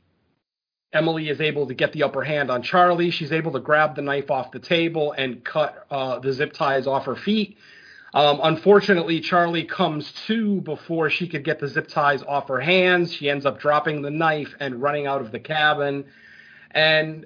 [0.93, 3.11] Emily is able to get the upper hand on Charlie.
[3.11, 6.87] She's able to grab the knife off the table and cut uh, the zip ties
[6.87, 7.57] off her feet.
[8.15, 13.11] Um, unfortunately, Charlie comes to before she could get the zip ties off her hands.
[13.15, 16.05] She ends up dropping the knife and running out of the cabin.
[16.73, 17.25] And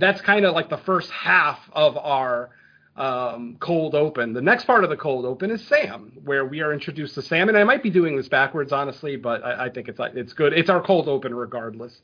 [0.00, 2.50] that's kind of like the first half of our
[2.96, 4.32] um, cold open.
[4.32, 7.48] The next part of the cold open is Sam, where we are introduced to Sam.
[7.48, 10.52] And I might be doing this backwards, honestly, but I, I think it's it's good.
[10.52, 12.00] It's our cold open regardless.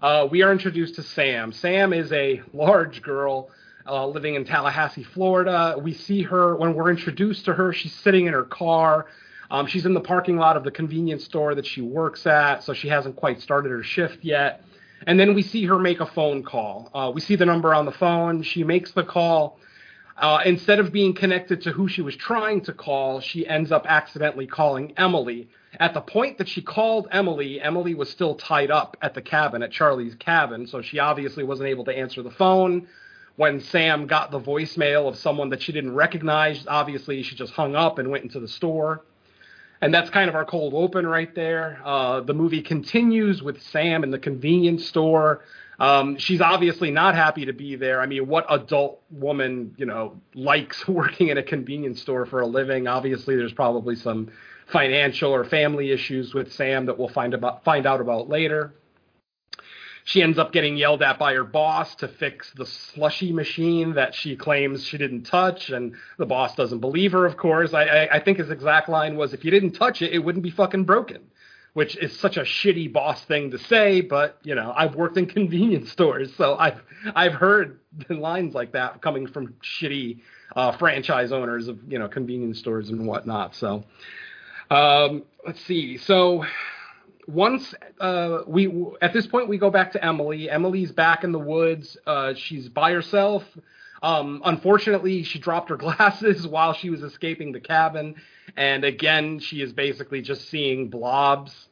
[0.00, 1.52] Uh, we are introduced to Sam.
[1.52, 3.50] Sam is a large girl
[3.86, 5.76] uh, living in Tallahassee, Florida.
[5.80, 7.72] We see her when we're introduced to her.
[7.72, 9.06] She's sitting in her car.
[9.50, 12.74] Um, she's in the parking lot of the convenience store that she works at, so
[12.74, 14.62] she hasn't quite started her shift yet.
[15.06, 16.90] And then we see her make a phone call.
[16.92, 18.42] Uh, we see the number on the phone.
[18.42, 19.58] She makes the call.
[20.16, 23.86] Uh, instead of being connected to who she was trying to call, she ends up
[23.88, 25.48] accidentally calling Emily.
[25.78, 29.62] At the point that she called Emily, Emily was still tied up at the cabin,
[29.62, 32.88] at Charlie's cabin, so she obviously wasn't able to answer the phone.
[33.36, 37.76] When Sam got the voicemail of someone that she didn't recognize, obviously she just hung
[37.76, 39.04] up and went into the store.
[39.80, 41.80] And that's kind of our cold open right there.
[41.84, 45.44] Uh, the movie continues with Sam in the convenience store.
[45.78, 48.00] Um, she's obviously not happy to be there.
[48.00, 52.46] I mean, what adult woman, you know, likes working in a convenience store for a
[52.46, 52.88] living?
[52.88, 54.30] Obviously, there's probably some
[54.66, 58.74] financial or family issues with Sam that we'll find about find out about later.
[60.08, 64.14] She ends up getting yelled at by her boss to fix the slushy machine that
[64.14, 67.26] she claims she didn't touch, and the boss doesn't believe her.
[67.26, 70.14] Of course, I, I, I think his exact line was, "If you didn't touch it,
[70.14, 71.24] it wouldn't be fucking broken."
[71.74, 75.26] Which is such a shitty boss thing to say, but you know I've worked in
[75.38, 76.80] convenience stores, so I've
[77.14, 80.20] I've heard lines like that coming from shitty
[80.56, 83.54] uh, franchise owners of you know convenience stores and whatnot.
[83.54, 83.84] So
[84.70, 85.98] um, let's see.
[85.98, 86.46] So
[87.28, 90.48] once uh, we at this point we go back to Emily.
[90.50, 91.96] Emily's back in the woods.
[92.06, 93.44] Uh, she's by herself.
[94.02, 98.14] Um, unfortunately, she dropped her glasses while she was escaping the cabin,
[98.56, 101.68] and again, she is basically just seeing blobs.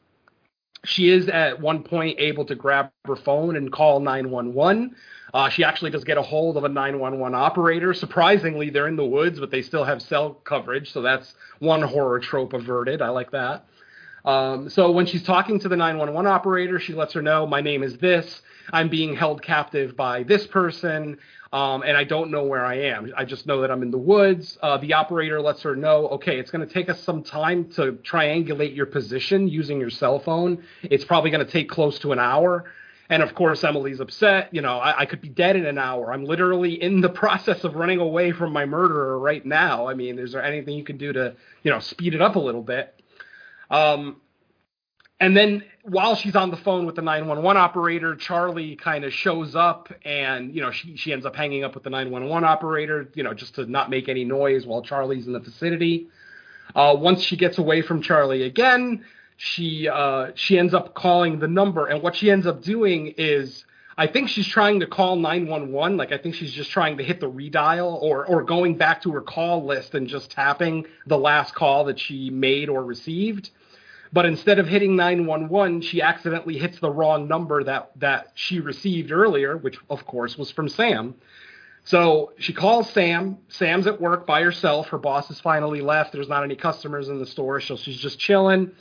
[0.85, 4.95] She is at one point able to grab her phone and call 911.
[5.33, 7.93] Uh, she actually does get a hold of a 911 operator.
[7.93, 12.19] Surprisingly, they're in the woods, but they still have cell coverage, so that's one horror
[12.19, 13.01] trope averted.
[13.01, 13.65] I like that.
[14.27, 17.81] Um, so when she's talking to the 911 operator, she lets her know, my name
[17.81, 18.41] is this.
[18.73, 21.17] I'm being held captive by this person,
[21.53, 23.13] um, and I don't know where I am.
[23.15, 24.57] I just know that I'm in the woods.
[24.61, 27.93] Uh, the operator lets her know, okay, it's going to take us some time to
[28.03, 30.61] triangulate your position using your cell phone.
[30.83, 32.65] It's probably going to take close to an hour.
[33.09, 34.53] And of course, Emily's upset.
[34.53, 36.11] You know, I, I, could be dead in an hour.
[36.11, 39.87] I'm literally in the process of running away from my murderer right now.
[39.87, 42.39] I mean, is there anything you can do to, you know, speed it up a
[42.39, 42.93] little bit?
[43.69, 44.21] Um,
[45.19, 49.55] and then while she's on the phone with the 911 operator, Charlie kind of shows
[49.55, 53.23] up and, you know, she, she ends up hanging up with the 911 operator, you
[53.23, 56.07] know, just to not make any noise while Charlie's in the vicinity.
[56.75, 59.03] Uh, once she gets away from Charlie again,
[59.37, 63.65] she uh, she ends up calling the number, and what she ends up doing is
[63.97, 65.95] I think she's trying to call 911.
[65.95, 69.11] Like I think she's just trying to hit the redial or or going back to
[69.11, 73.51] her call list and just tapping the last call that she made or received.
[74.13, 79.11] But instead of hitting 911, she accidentally hits the wrong number that that she received
[79.11, 81.15] earlier, which of course was from Sam.
[81.83, 83.37] So she calls Sam.
[83.47, 84.87] Sam's at work by herself.
[84.89, 86.11] Her boss has finally left.
[86.11, 88.71] There's not any customers in the store, so she's just chilling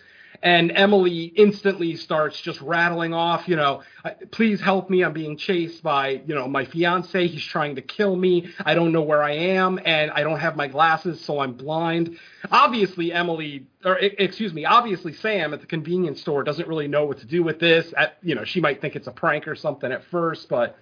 [0.42, 5.02] and Emily instantly starts just rattling off, you know, uh, please help me.
[5.04, 7.26] I'm being chased by, you know, my fiance.
[7.26, 8.50] He's trying to kill me.
[8.64, 12.18] I don't know where I am, and I don't have my glasses, so I'm blind.
[12.50, 17.18] Obviously, Emily, or excuse me, obviously Sam at the convenience store doesn't really know what
[17.18, 17.92] to do with this.
[17.96, 20.76] At, you know, she might think it's a prank or something at first, but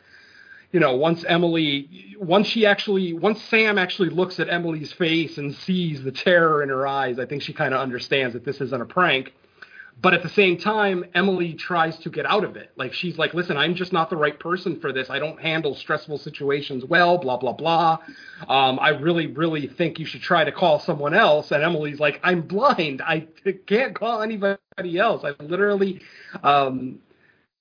[0.74, 5.54] you know, once Emily, once she actually, once Sam actually looks at Emily's face and
[5.54, 8.82] sees the terror in her eyes, I think she kind of understands that this isn't
[8.82, 9.32] a prank.
[10.00, 12.72] But at the same time, Emily tries to get out of it.
[12.76, 15.08] Like she's like, listen, I'm just not the right person for this.
[15.08, 17.98] I don't handle stressful situations well, blah, blah, blah.
[18.48, 21.52] Um, I really, really think you should try to call someone else.
[21.52, 23.00] And Emily's like, I'm blind.
[23.02, 23.28] I
[23.66, 25.24] can't call anybody else.
[25.24, 26.02] I literally,
[26.42, 26.98] um,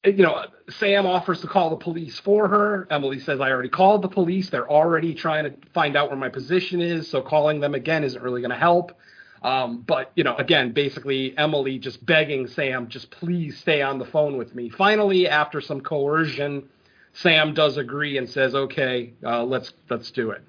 [0.03, 2.87] you know, Sam offers to call the police for her.
[2.89, 4.49] Emily says, I already called the police.
[4.49, 7.09] They're already trying to find out where my position is.
[7.09, 8.97] So calling them again isn't really going to help.
[9.43, 14.05] Um, but you know, again, basically Emily just begging Sam, just please stay on the
[14.05, 14.69] phone with me.
[14.69, 16.69] Finally, after some coercion,
[17.13, 20.43] Sam does agree and says, "Okay, uh, let's let's do it."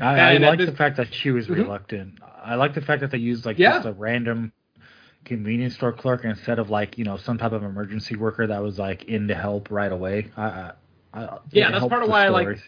[0.00, 1.62] I, I like the fact that she was mm-hmm.
[1.62, 2.20] reluctant.
[2.44, 3.78] I like the fact that they used like yeah.
[3.78, 4.52] just a random
[5.24, 8.78] convenience store clerk instead of like you know some type of emergency worker that was
[8.78, 10.30] like in to help right away.
[10.36, 10.72] I,
[11.12, 12.46] I, yeah, that's part of why story.
[12.46, 12.58] I like.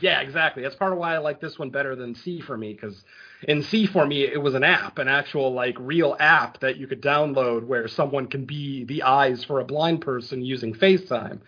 [0.00, 0.62] Yeah, exactly.
[0.62, 3.02] That's part of why I like this one better than See for Me because
[3.42, 6.86] in See for Me, it was an app, an actual like real app that you
[6.86, 11.40] could download where someone can be the eyes for a blind person using FaceTime.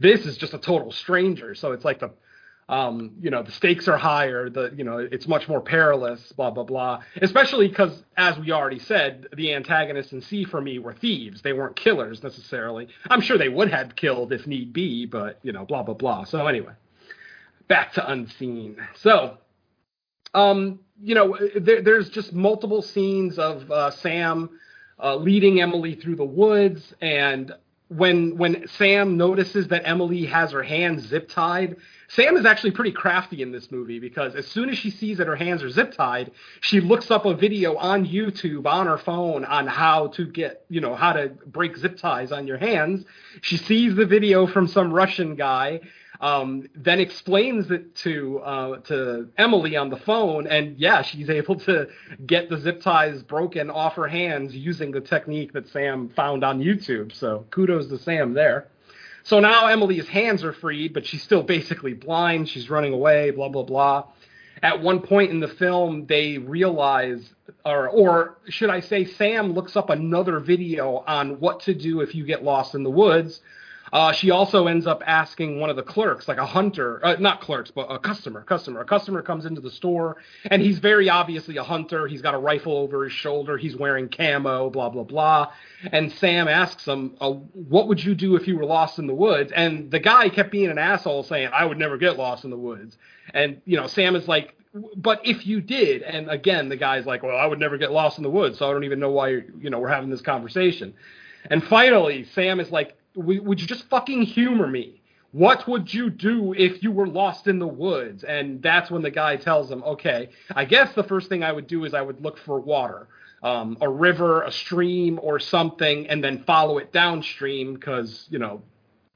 [0.00, 2.10] This is just a total stranger, so it's like the
[2.68, 6.50] um, you know, the stakes are higher, the you know, it's much more perilous, blah
[6.50, 7.02] blah blah.
[7.20, 11.42] Especially because, as we already said, the antagonists in See for Me were thieves.
[11.42, 12.88] They weren't killers necessarily.
[13.10, 16.24] I'm sure they would have killed if need be, but you know, blah blah blah.
[16.24, 16.72] So anyway,
[17.68, 18.76] back to Unseen.
[18.94, 19.38] So
[20.34, 24.50] um, you know, there, there's just multiple scenes of uh, Sam
[25.02, 27.52] uh, leading Emily through the woods, and
[27.88, 31.76] when when Sam notices that Emily has her hands zip tied,
[32.08, 35.26] Sam is actually pretty crafty in this movie because as soon as she sees that
[35.26, 36.30] her hands are zip tied,
[36.60, 40.80] she looks up a video on YouTube on her phone on how to get, you
[40.80, 43.04] know, how to break zip ties on your hands.
[43.42, 45.80] She sees the video from some Russian guy
[46.22, 51.56] um, then explains it to uh, to Emily on the phone, and yeah, she's able
[51.60, 51.88] to
[52.24, 56.60] get the zip ties broken off her hands using the technique that Sam found on
[56.60, 57.12] YouTube.
[57.12, 58.68] So kudos to Sam there.
[59.24, 62.48] So now Emily's hands are freed, but she's still basically blind.
[62.48, 64.04] She's running away, blah blah blah.
[64.62, 69.74] At one point in the film, they realize, or or should I say, Sam looks
[69.74, 73.40] up another video on what to do if you get lost in the woods
[73.92, 77.40] uh, she also ends up asking one of the clerks, like a hunter, uh, not
[77.42, 78.42] clerks, but a customer.
[78.42, 78.80] Customer.
[78.80, 80.16] A customer comes into the store,
[80.46, 82.06] and he's very obviously a hunter.
[82.06, 83.58] He's got a rifle over his shoulder.
[83.58, 84.70] He's wearing camo.
[84.70, 85.52] Blah blah blah.
[85.92, 89.14] And Sam asks him, uh, "What would you do if you were lost in the
[89.14, 92.50] woods?" And the guy kept being an asshole, saying, "I would never get lost in
[92.50, 92.96] the woods."
[93.34, 94.54] And you know, Sam is like,
[94.96, 98.16] but if you did, and again, the guy's like, well, I would never get lost
[98.16, 100.94] in the woods, so I don't even know why you know we're having this conversation.
[101.50, 105.02] And finally, Sam is like, would you just fucking humor me?
[105.32, 108.22] What would you do if you were lost in the woods?
[108.22, 111.66] And that's when the guy tells him, okay, I guess the first thing I would
[111.66, 113.08] do is I would look for water,
[113.42, 118.60] um, a river, a stream, or something, and then follow it downstream because, you know,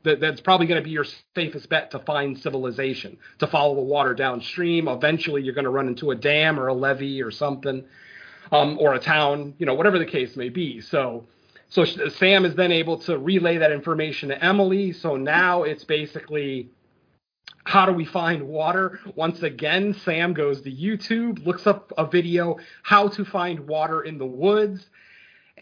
[0.05, 3.83] that, that's probably going to be your safest bet to find civilization, to follow the
[3.83, 4.89] water downstream.
[4.89, 7.85] Eventually, you're going to run into a dam or a levee or something,
[8.53, 10.81] um, or a town, you know, whatever the case may be.
[10.81, 11.27] So,
[11.69, 14.93] so Sam is then able to relay that information to Emily.
[14.93, 16.71] So now it's basically
[17.65, 19.01] how do we find water?
[19.17, 24.19] Once again, Sam goes to YouTube, looks up a video, how to find water in
[24.19, 24.87] the woods.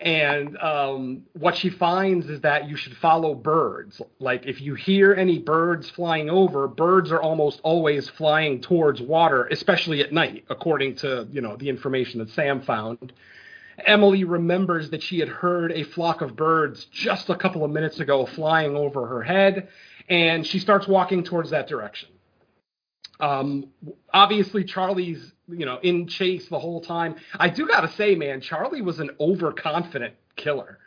[0.01, 4.03] And um, what she finds is that you should follow birds.
[4.19, 9.47] Like if you hear any birds flying over, birds are almost always flying towards water,
[9.47, 13.13] especially at night, according to you know the information that Sam found.
[13.79, 18.01] Emily remembers that she had heard a flock of birds just a couple of minutes
[18.01, 19.69] ago flying over her head,
[20.09, 22.09] and she starts walking towards that direction.
[23.21, 23.69] Um,
[24.13, 27.17] obviously, Charlie's you know in chase the whole time.
[27.39, 30.79] I do gotta say, man, Charlie was an overconfident killer.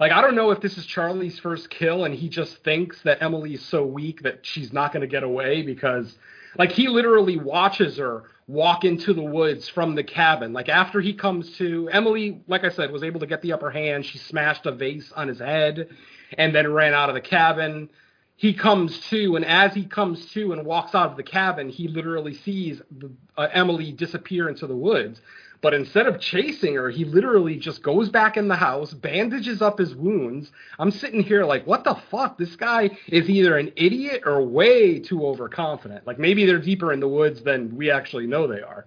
[0.00, 3.22] Like I don't know if this is Charlie's first kill, and he just thinks that
[3.22, 6.16] Emily's so weak that she's not gonna get away because,
[6.58, 10.52] like, he literally watches her walk into the woods from the cabin.
[10.52, 13.70] Like after he comes to, Emily, like I said, was able to get the upper
[13.70, 14.06] hand.
[14.06, 15.90] She smashed a vase on his head
[16.36, 17.90] and then ran out of the cabin.
[18.36, 21.88] He comes to, and as he comes to and walks out of the cabin, he
[21.88, 25.20] literally sees the, uh, Emily disappear into the woods.
[25.60, 29.78] But instead of chasing her, he literally just goes back in the house, bandages up
[29.78, 30.52] his wounds.
[30.78, 32.38] I'm sitting here like, what the fuck?
[32.38, 36.06] This guy is either an idiot or way too overconfident.
[36.06, 38.86] Like maybe they're deeper in the woods than we actually know they are.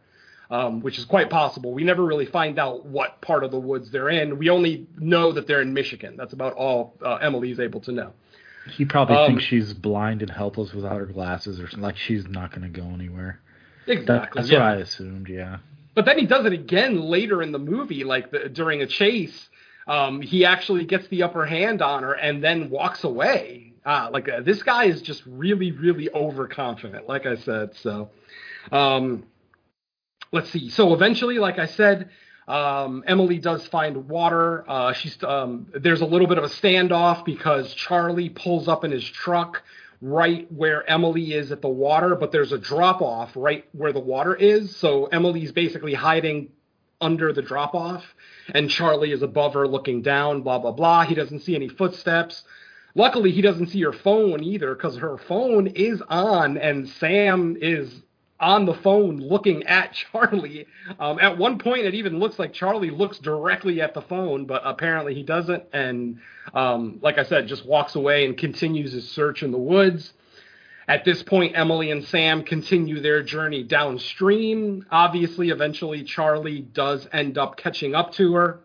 [0.50, 1.72] Um, which is quite possible.
[1.72, 4.38] We never really find out what part of the woods they're in.
[4.38, 6.18] We only know that they're in Michigan.
[6.18, 8.12] That's about all uh, Emily's able to know.
[8.70, 11.82] He probably um, thinks she's blind and helpless without her glasses, or something.
[11.82, 13.40] like she's not going to go anywhere.
[13.88, 14.06] Exactly.
[14.06, 14.60] That, that's yeah.
[14.60, 15.30] what I assumed.
[15.30, 15.60] Yeah.
[15.94, 19.50] But then he does it again later in the movie, like the, during a chase.
[19.88, 23.74] Um, he actually gets the upper hand on her and then walks away.
[23.86, 27.08] Uh, like uh, this guy is just really, really overconfident.
[27.08, 28.10] Like I said, so
[28.72, 29.24] um,
[30.32, 30.70] let's see.
[30.70, 32.10] So eventually, like I said,
[32.48, 34.64] um, Emily does find water.
[34.70, 38.92] Uh, she's um, there's a little bit of a standoff because Charlie pulls up in
[38.92, 39.64] his truck
[40.02, 44.00] right where Emily is at the water, but there's a drop off right where the
[44.00, 44.76] water is.
[44.76, 46.50] So Emily's basically hiding
[47.00, 48.04] under the drop off,
[48.54, 51.04] and Charlie is above her looking down, blah, blah, blah.
[51.04, 52.44] He doesn't see any footsteps.
[52.94, 57.92] Luckily, he doesn't see her phone either because her phone is on, and Sam is
[58.42, 60.68] on the phone looking at Charlie.
[61.00, 64.62] Um, at one point, it even looks like Charlie looks directly at the phone, but
[64.66, 65.64] apparently he doesn't.
[65.72, 66.20] And
[66.54, 70.14] um, like I said, just walks away and continues his search in the woods.
[70.88, 74.86] At this point, Emily and Sam continue their journey downstream.
[74.92, 78.60] Obviously, eventually, Charlie does end up catching up to her.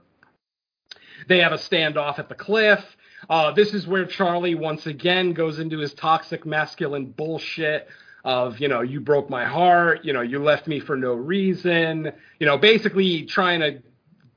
[1.29, 2.85] They have a standoff at the cliff.
[3.29, 7.89] Uh, this is where Charlie once again goes into his toxic masculine bullshit
[8.27, 12.12] of you know you broke my heart you know you left me for no reason
[12.41, 13.81] you know basically trying to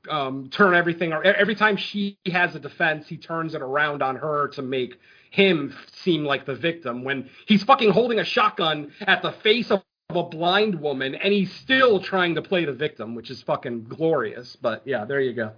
[0.08, 4.16] um, turn everything or every time she has a defense he turns it around on
[4.16, 4.96] her to make
[5.30, 9.82] him seem like the victim when he's fucking holding a shotgun at the face of
[10.10, 14.56] a blind woman and he's still trying to play the victim which is fucking glorious
[14.56, 15.52] but yeah there you go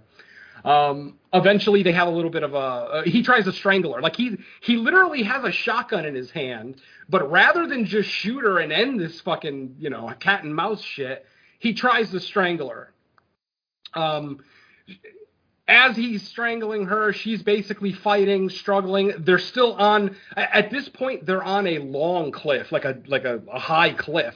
[0.63, 2.57] um, eventually, they have a little bit of a.
[2.57, 4.01] Uh, he tries to strangle her.
[4.01, 8.41] Like he he literally has a shotgun in his hand, but rather than just shoot
[8.41, 11.25] her and end this fucking you know cat and mouse shit,
[11.59, 12.93] he tries to strangle her.
[13.93, 14.39] Um,
[15.67, 19.13] as he's strangling her, she's basically fighting, struggling.
[19.19, 21.25] They're still on at this point.
[21.25, 24.35] They're on a long cliff, like a like a, a high cliff,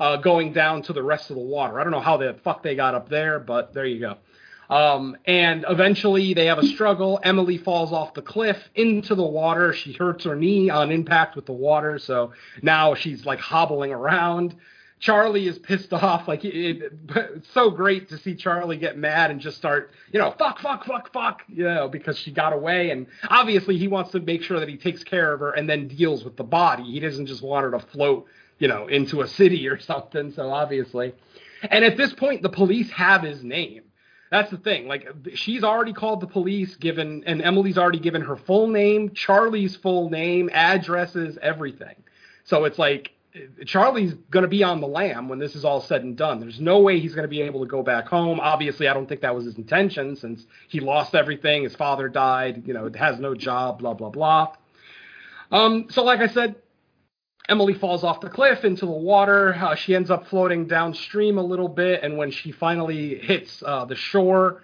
[0.00, 1.78] uh, going down to the rest of the water.
[1.78, 4.18] I don't know how the fuck they got up there, but there you go.
[4.70, 7.18] Um, and eventually they have a struggle.
[7.22, 9.72] Emily falls off the cliff into the water.
[9.72, 14.54] She hurts her knee on impact with the water, so now she's like hobbling around.
[15.00, 16.28] Charlie is pissed off.
[16.28, 20.18] Like it, it, it's so great to see Charlie get mad and just start, you
[20.18, 22.90] know, fuck, fuck, fuck, fuck, you know, because she got away.
[22.90, 25.88] And obviously he wants to make sure that he takes care of her and then
[25.88, 26.84] deals with the body.
[26.84, 28.26] He doesn't just want her to float,
[28.58, 30.32] you know, into a city or something.
[30.32, 31.14] So obviously,
[31.62, 33.82] and at this point the police have his name.
[34.30, 34.88] That's the thing.
[34.88, 39.76] Like she's already called the police, given, and Emily's already given her full name, Charlie's
[39.76, 41.94] full name, addresses, everything.
[42.44, 43.12] So it's like
[43.66, 46.40] Charlie's going to be on the lam when this is all said and done.
[46.40, 48.40] There's no way he's going to be able to go back home.
[48.40, 51.62] Obviously, I don't think that was his intention since he lost everything.
[51.62, 54.54] His father died, you know, has no job, blah, blah, blah.
[55.50, 56.56] Um, so, like I said,
[57.48, 59.54] Emily falls off the cliff into the water.
[59.54, 63.84] Uh, she ends up floating downstream a little bit, and when she finally hits uh,
[63.86, 64.62] the shore,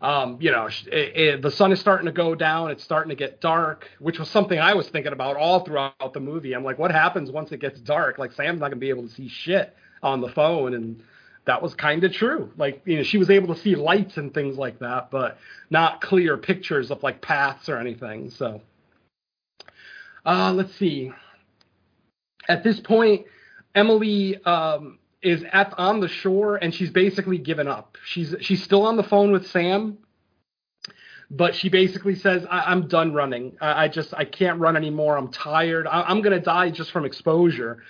[0.00, 2.70] um, you know, it, it, the sun is starting to go down.
[2.70, 6.20] It's starting to get dark, which was something I was thinking about all throughout the
[6.20, 6.54] movie.
[6.54, 8.16] I'm like, what happens once it gets dark?
[8.16, 11.02] Like, Sam's not gonna be able to see shit on the phone, and
[11.46, 12.50] that was kind of true.
[12.56, 15.36] Like, you know, she was able to see lights and things like that, but
[15.68, 18.30] not clear pictures of like paths or anything.
[18.30, 18.62] So,
[20.24, 21.12] uh, let's see.
[22.50, 23.26] At this point,
[23.76, 27.96] Emily um, is at on the shore and she's basically given up.
[28.04, 29.98] She's she's still on the phone with Sam,
[31.30, 33.56] but she basically says, I, am done running.
[33.60, 35.16] I, I, just I can't run anymore.
[35.16, 35.86] I'm tired.
[35.86, 37.84] I, am gonna die just from exposure.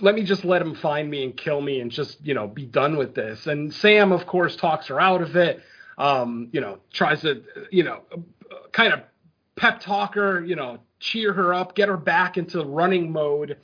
[0.00, 2.66] Let me just let him find me and kill me and just you know be
[2.66, 3.48] done with this.
[3.48, 5.60] And Sam, of course, talks her out of it.
[5.98, 7.42] Um, you know, tries to
[7.72, 8.02] you know
[8.70, 9.00] kind of
[9.56, 10.44] pep talk her.
[10.44, 13.56] You know, cheer her up, get her back into running mode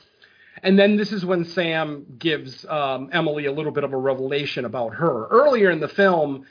[0.63, 4.65] and then this is when Sam gives um, Emily a little bit of a revelation
[4.65, 5.27] about her.
[5.27, 6.47] Earlier in the film,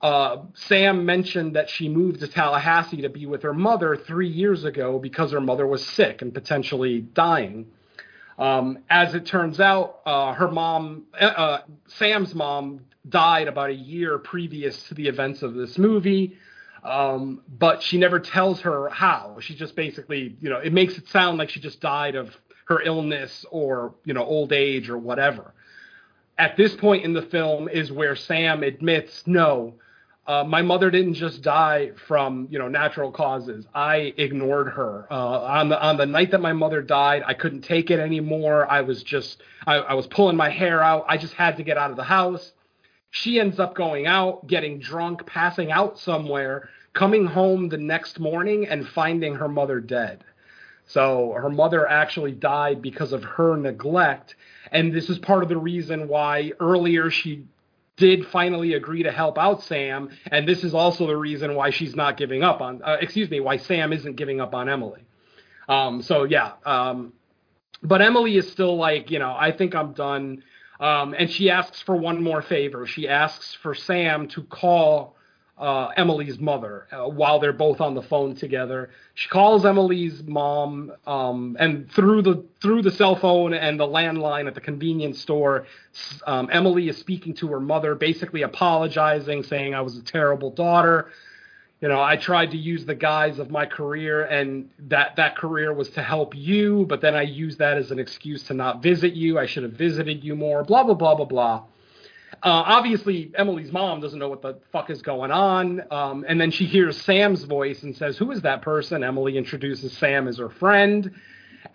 [0.00, 4.64] uh, Sam mentioned that she moved to Tallahassee to be with her mother three years
[4.64, 7.66] ago because her mother was sick and potentially dying.
[8.36, 13.74] Um, as it turns out, uh, her mom, uh, uh Sam's mom, died about a
[13.74, 16.36] year previous to the events of this movie.
[16.82, 19.36] Um, but she never tells her how.
[19.40, 22.80] She just basically, you know, it makes it sound like she just died of her
[22.82, 25.54] illness or you know old age or whatever.
[26.38, 29.74] At this point in the film is where Sam admits, no,
[30.26, 33.66] uh, my mother didn't just die from you know natural causes.
[33.74, 37.22] I ignored her uh, on the on the night that my mother died.
[37.26, 38.70] I couldn't take it anymore.
[38.70, 41.04] I was just I, I was pulling my hair out.
[41.08, 42.52] I just had to get out of the house.
[43.12, 48.66] She ends up going out, getting drunk, passing out somewhere, coming home the next morning
[48.66, 50.24] and finding her mother dead.
[50.86, 54.34] So her mother actually died because of her neglect.
[54.72, 57.44] And this is part of the reason why earlier she
[57.98, 60.08] did finally agree to help out Sam.
[60.30, 63.40] And this is also the reason why she's not giving up on, uh, excuse me,
[63.40, 65.04] why Sam isn't giving up on Emily.
[65.68, 66.52] Um, so yeah.
[66.64, 67.12] Um,
[67.82, 70.44] but Emily is still like, you know, I think I'm done.
[70.82, 72.86] Um, and she asks for one more favor.
[72.88, 75.14] She asks for Sam to call
[75.56, 78.90] uh, Emily's mother uh, while they're both on the phone together.
[79.14, 84.48] She calls Emily's mom, um, and through the through the cell phone and the landline
[84.48, 85.66] at the convenience store,
[86.26, 91.10] um, Emily is speaking to her mother, basically apologizing, saying, "I was a terrible daughter."
[91.82, 95.74] You know, I tried to use the guise of my career, and that that career
[95.74, 99.14] was to help you, but then I used that as an excuse to not visit
[99.14, 99.36] you.
[99.36, 100.62] I should have visited you more.
[100.62, 101.64] Blah blah blah blah blah.
[102.44, 105.82] Uh, obviously, Emily's mom doesn't know what the fuck is going on.
[105.90, 109.04] Um, and then she hears Sam's voice and says, Who is that person?
[109.04, 111.10] Emily introduces Sam as her friend.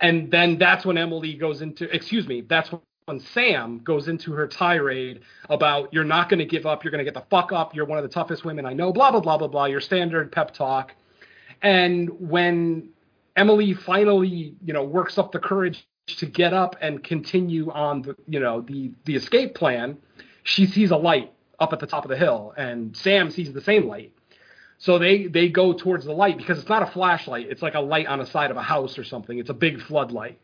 [0.00, 2.70] And then that's when Emily goes into, excuse me, that's
[3.08, 7.04] when Sam goes into her tirade about you're not going to give up, you're going
[7.04, 9.20] to get the fuck up, you're one of the toughest women I know, blah, blah,
[9.20, 10.92] blah, blah, blah, your standard pep talk.
[11.62, 12.90] And when
[13.34, 18.14] Emily finally, you know, works up the courage to get up and continue on the,
[18.28, 19.96] you know, the the escape plan,
[20.44, 23.60] she sees a light up at the top of the hill, and Sam sees the
[23.60, 24.12] same light.
[24.78, 27.80] So they they go towards the light because it's not a flashlight; it's like a
[27.80, 29.38] light on the side of a house or something.
[29.38, 30.38] It's a big floodlight,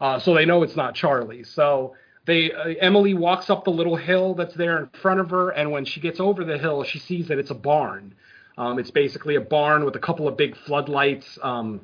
[0.00, 1.42] uh, so they know it's not Charlie.
[1.42, 1.94] So
[2.26, 5.70] they uh, Emily walks up the little hill that's there in front of her, and
[5.70, 8.14] when she gets over the hill, she sees that it's a barn.
[8.58, 11.80] Um, it's basically a barn with a couple of big floodlights um,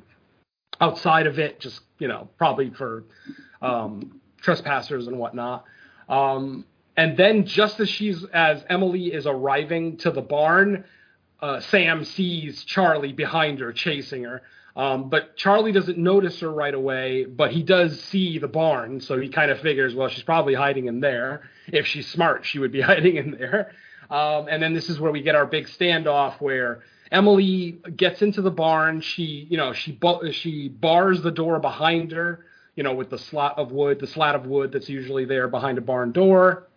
[0.79, 3.03] outside of it, just you know, probably for
[3.61, 5.65] um, trespassers and whatnot.
[6.07, 6.65] Um,
[6.95, 10.85] and then just as she's as Emily is arriving to the barn,
[11.41, 14.41] uh, Sam sees Charlie behind her chasing her.
[14.79, 19.19] Um, but Charlie doesn't notice her right away, but he does see the barn, so
[19.19, 21.41] he kind of figures, well, she's probably hiding in there.
[21.67, 23.73] If she's smart, she would be hiding in there.
[24.09, 26.79] Um, and then this is where we get our big standoff where
[27.11, 29.01] Emily gets into the barn.
[29.01, 29.99] She, you know, she
[30.31, 32.45] she bars the door behind her,
[32.77, 35.77] you know, with the slot of wood, the slat of wood that's usually there behind
[35.77, 36.68] a barn door.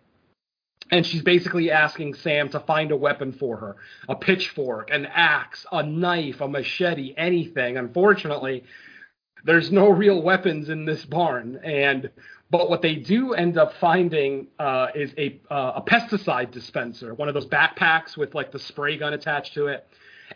[0.91, 3.75] And she's basically asking Sam to find a weapon for her
[4.09, 7.77] a pitchfork, an axe, a knife, a machete, anything.
[7.77, 8.63] Unfortunately,
[9.45, 11.59] there's no real weapons in this barn.
[11.63, 12.09] And
[12.49, 17.27] but what they do end up finding uh, is a uh, a pesticide dispenser, one
[17.27, 19.87] of those backpacks with like the spray gun attached to it.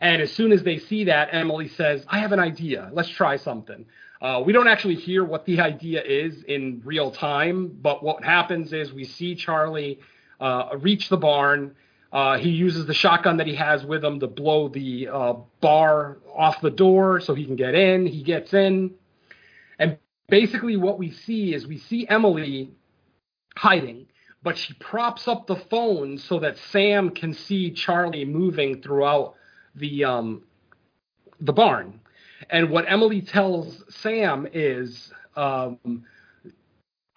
[0.01, 2.89] And as soon as they see that, Emily says, "I have an idea.
[2.93, 3.85] Let's try something."
[4.19, 8.73] Uh, we don't actually hear what the idea is in real time, but what happens
[8.73, 9.99] is we see Charlie
[10.39, 11.75] uh, reach the barn.
[12.11, 16.17] Uh, he uses the shotgun that he has with him to blow the uh, bar
[16.35, 18.05] off the door so he can get in.
[18.05, 18.91] He gets in.
[19.77, 19.97] And
[20.29, 22.71] basically, what we see is we see Emily
[23.57, 24.07] hiding,
[24.41, 29.35] but she props up the phone so that Sam can see Charlie moving throughout
[29.75, 30.43] the um,
[31.41, 31.99] the barn.
[32.49, 36.05] And what Emily tells Sam is, um,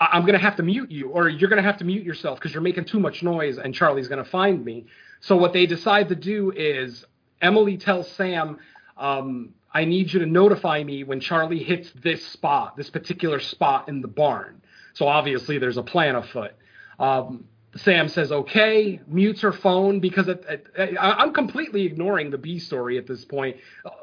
[0.00, 2.38] I'm going to have to mute you, or you're going to have to mute yourself
[2.38, 4.86] because you're making too much noise and Charlie's going to find me.
[5.20, 7.04] So what they decide to do is
[7.42, 8.58] Emily tells Sam,
[8.96, 13.88] um, I need you to notify me when Charlie hits this spot, this particular spot
[13.88, 14.62] in the barn.
[14.94, 16.52] So obviously there's a plan afoot.
[16.98, 17.44] Um,
[17.76, 20.44] Sam says okay, mutes her phone because it,
[20.76, 23.58] it, I'm completely ignoring the B story at this point.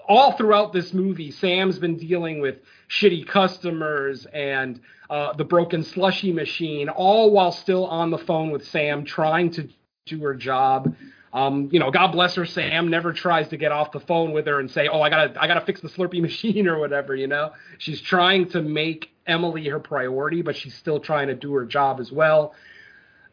[0.07, 2.59] All throughout this movie, Sam's been dealing with
[2.89, 8.65] shitty customers and uh, the broken slushy machine, all while still on the phone with
[8.67, 9.67] Sam, trying to
[10.05, 10.95] do her job.
[11.33, 14.47] Um, you know, God bless her, Sam never tries to get off the phone with
[14.47, 17.15] her and say, "Oh, I gotta, I gotta fix the Slurpee machine" or whatever.
[17.15, 21.53] You know, she's trying to make Emily her priority, but she's still trying to do
[21.53, 22.53] her job as well.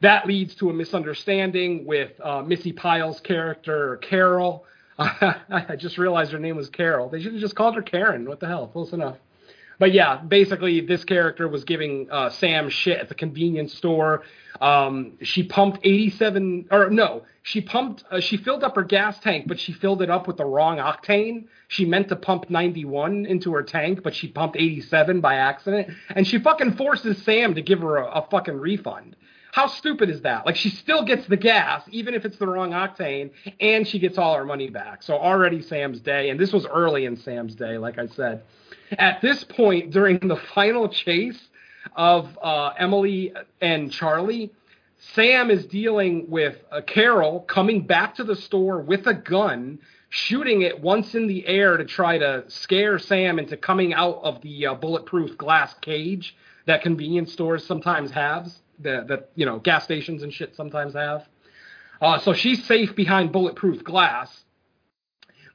[0.01, 4.65] That leads to a misunderstanding with uh, Missi Pyle's character, Carol.
[4.99, 7.09] I just realized her name was Carol.
[7.09, 8.29] They should have just called her Karen.
[8.29, 8.69] What the hell?
[8.69, 9.17] Close enough.
[9.79, 14.23] But yeah, basically, this character was giving uh, Sam shit at the convenience store.
[14.61, 19.47] Um, she pumped 87, or no, she pumped, uh, she filled up her gas tank,
[19.49, 21.47] but she filled it up with the wrong octane.
[21.67, 25.89] She meant to pump 91 into her tank, but she pumped 87 by accident.
[26.11, 29.17] And she fucking forces Sam to give her a, a fucking refund.
[29.55, 30.47] How stupid is that?
[30.47, 33.31] Like she still gets the gas, even if it's the wrong octane,
[33.61, 35.01] and she gets all her money back.
[35.05, 38.43] So already Sam's day, and this was early in Sam's day, like I said.
[38.99, 41.41] At this point, during the final chase
[41.95, 44.51] of uh, Emily and Charlie,
[44.99, 49.79] Sam is dealing with uh, Carol coming back to the store with a gun,
[50.09, 54.43] shooting it once in the air to try to scare Sam into coming out of
[54.43, 56.37] the uh, bulletproof glass cage
[56.67, 58.51] that convenience stores sometimes have
[58.81, 61.27] that, that you know gas stations and shit sometimes have.
[62.01, 64.45] Uh, so she's safe behind bulletproof glass,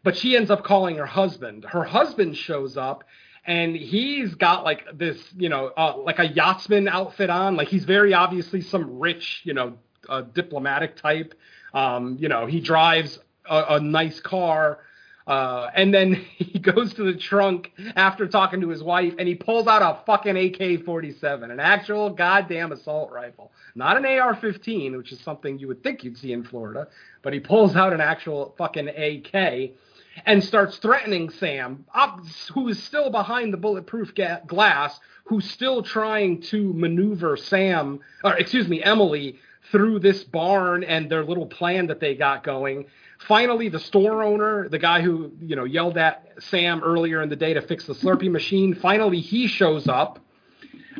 [0.04, 1.66] but she ends up calling her husband.
[1.66, 3.04] Her husband shows up
[3.46, 7.56] and he's got like this, you know, uh, like a yachtsman outfit on.
[7.56, 9.74] Like he's very obviously some rich, you know,
[10.08, 11.34] uh, diplomatic type.
[11.74, 14.80] Um, you know, he drives a, a nice car.
[15.30, 19.36] Uh, and then he goes to the trunk after talking to his wife and he
[19.36, 23.52] pulls out a fucking AK 47, an actual goddamn assault rifle.
[23.76, 26.88] Not an AR 15, which is something you would think you'd see in Florida,
[27.22, 29.72] but he pulls out an actual fucking AK
[30.26, 31.86] and starts threatening Sam,
[32.54, 38.34] who is still behind the bulletproof ga- glass, who's still trying to maneuver Sam, or
[38.36, 39.40] excuse me, Emily,
[39.72, 42.88] through this barn and their little plan that they got going.
[43.28, 47.36] Finally, the store owner, the guy who you know yelled at Sam earlier in the
[47.36, 50.20] day to fix the Slurpee machine, finally he shows up.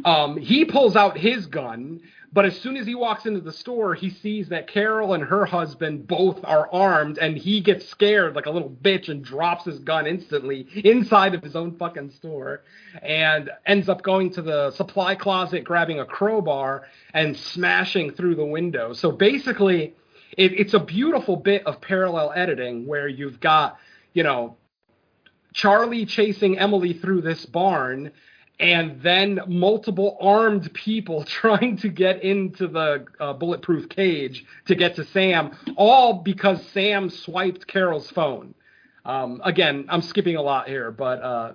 [0.06, 2.02] Um, he pulls out his gun,
[2.32, 5.46] but as soon as he walks into the store, he sees that Carol and her
[5.46, 9.80] husband both are armed, and he gets scared like a little bitch and drops his
[9.80, 12.64] gun instantly inside of his own fucking store,
[13.02, 18.46] and ends up going to the supply closet, grabbing a crowbar and smashing through the
[18.46, 18.94] window.
[18.94, 19.96] So basically
[20.38, 23.78] it, it's a beautiful bit of parallel editing where you've got,
[24.14, 24.58] you know,
[25.54, 28.12] Charlie chasing Emily through this barn
[28.60, 34.96] and then multiple armed people trying to get into the uh, bulletproof cage to get
[34.96, 38.54] to Sam, all because Sam swiped Carol's phone.
[39.06, 41.54] Um, again, I'm skipping a lot here, but uh,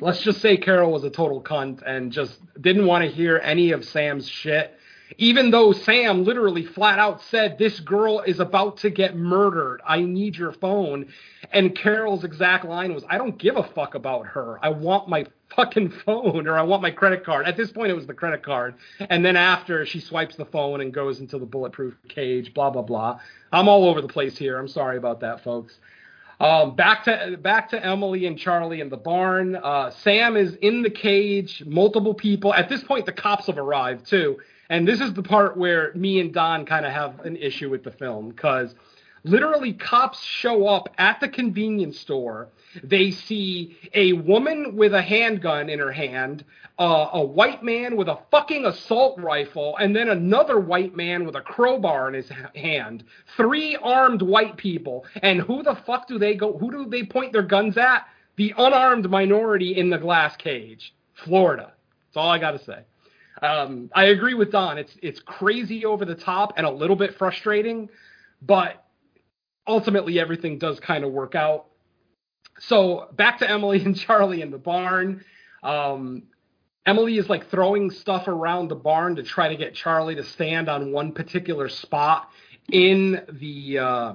[0.00, 3.72] let's just say Carol was a total cunt and just didn't want to hear any
[3.72, 4.75] of Sam's shit
[5.18, 9.80] even though Sam literally flat out said, This girl is about to get murdered.
[9.86, 11.08] I need your phone.
[11.52, 14.58] And Carol's exact line was, I don't give a fuck about her.
[14.62, 17.46] I want my fucking phone or I want my credit card.
[17.46, 18.74] At this point, it was the credit card.
[18.98, 22.82] And then after, she swipes the phone and goes into the bulletproof cage, blah, blah,
[22.82, 23.20] blah.
[23.52, 24.58] I'm all over the place here.
[24.58, 25.78] I'm sorry about that, folks.
[26.38, 29.56] Um, back to back to Emily and Charlie in the barn.
[29.56, 31.62] Uh, Sam is in the cage.
[31.64, 32.52] Multiple people.
[32.52, 34.36] At this point, the cops have arrived too.
[34.68, 37.84] And this is the part where me and Don kind of have an issue with
[37.84, 38.74] the film because
[39.26, 42.48] literally cops show up at the convenience store.
[42.82, 46.44] They see a woman with a handgun in her hand,
[46.78, 51.34] uh, a white man with a fucking assault rifle, and then another white man with
[51.36, 53.04] a crowbar in his hand.
[53.36, 55.04] Three armed white people.
[55.22, 56.56] And who the fuck do they go?
[56.58, 58.06] Who do they point their guns at?
[58.36, 60.94] The unarmed minority in the glass cage.
[61.14, 61.72] Florida.
[62.08, 62.80] That's all I got to say.
[63.42, 64.78] Um, I agree with Don.
[64.78, 67.88] It's it's crazy over the top and a little bit frustrating,
[68.40, 68.84] but
[69.66, 71.66] ultimately everything does kind of work out.
[72.58, 75.24] So back to Emily and Charlie in the barn.
[75.62, 76.24] Um,
[76.86, 80.68] Emily is like throwing stuff around the barn to try to get Charlie to stand
[80.68, 82.30] on one particular spot
[82.70, 84.14] in the uh,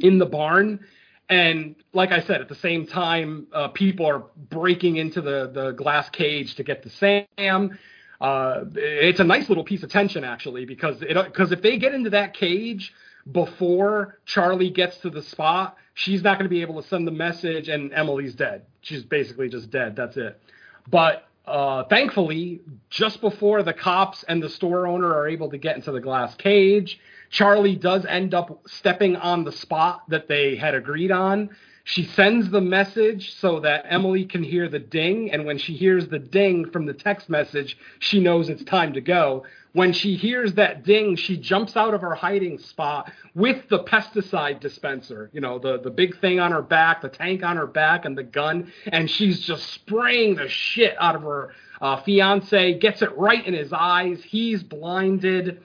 [0.00, 0.80] in the barn.
[1.28, 5.72] And like I said, at the same time, uh, people are breaking into the the
[5.72, 7.78] glass cage to get the Sam.
[8.22, 12.10] Uh, it's a nice little piece of tension actually because because if they get into
[12.10, 12.94] that cage
[13.30, 17.12] before Charlie gets to the spot, she's not going to be able to send the
[17.12, 18.62] message, and Emily's dead.
[18.80, 19.96] She's basically just dead.
[19.96, 20.40] That's it.
[20.88, 22.60] But uh, thankfully,
[22.90, 26.34] just before the cops and the store owner are able to get into the glass
[26.36, 27.00] cage,
[27.30, 31.50] Charlie does end up stepping on the spot that they had agreed on.
[31.84, 36.06] She sends the message so that Emily can hear the ding, and when she hears
[36.06, 39.44] the ding from the text message, she knows it's time to go.
[39.72, 44.60] When she hears that ding, she jumps out of her hiding spot with the pesticide
[44.60, 48.04] dispenser, you know, the, the big thing on her back, the tank on her back,
[48.04, 53.02] and the gun, and she's just spraying the shit out of her uh, fiance, gets
[53.02, 54.22] it right in his eyes.
[54.22, 55.62] He's blinded.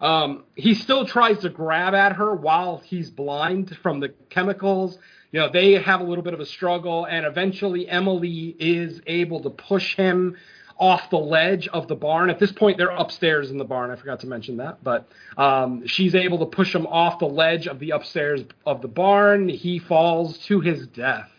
[0.00, 4.98] Um, he still tries to grab at her while he's blind from the chemicals
[5.32, 9.40] you know, they have a little bit of a struggle, and eventually Emily is able
[9.40, 10.36] to push him
[10.78, 12.30] off the ledge of the barn.
[12.30, 13.90] At this point, they're upstairs in the barn.
[13.90, 15.06] I forgot to mention that, but
[15.36, 19.48] um, she's able to push him off the ledge of the upstairs of the barn.
[19.48, 21.30] He falls to his death.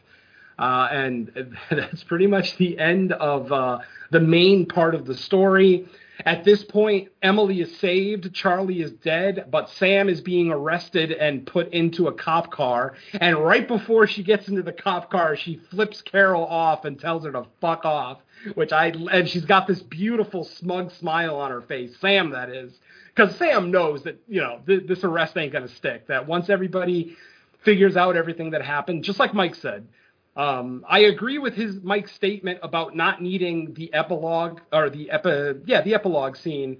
[0.59, 3.79] Uh, and that's pretty much the end of uh,
[4.11, 5.87] the main part of the story.
[6.26, 11.47] At this point, Emily is saved, Charlie is dead, but Sam is being arrested and
[11.47, 12.95] put into a cop car.
[13.14, 17.24] And right before she gets into the cop car, she flips Carol off and tells
[17.26, 18.20] her to fuck off.
[18.55, 22.74] Which I and she's got this beautiful smug smile on her face, Sam that is,
[23.16, 26.07] because Sam knows that you know th- this arrest ain't gonna stick.
[26.07, 27.16] That once everybody
[27.64, 29.88] figures out everything that happened, just like Mike said,
[30.36, 35.61] um, I agree with his Mike's statement about not needing the epilogue or the epi,
[35.65, 36.77] yeah, the epilogue scene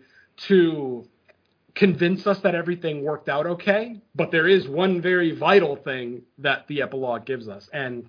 [0.48, 1.06] to
[1.76, 4.02] convince us that everything worked out okay.
[4.16, 8.08] But there is one very vital thing that the epilogue gives us, and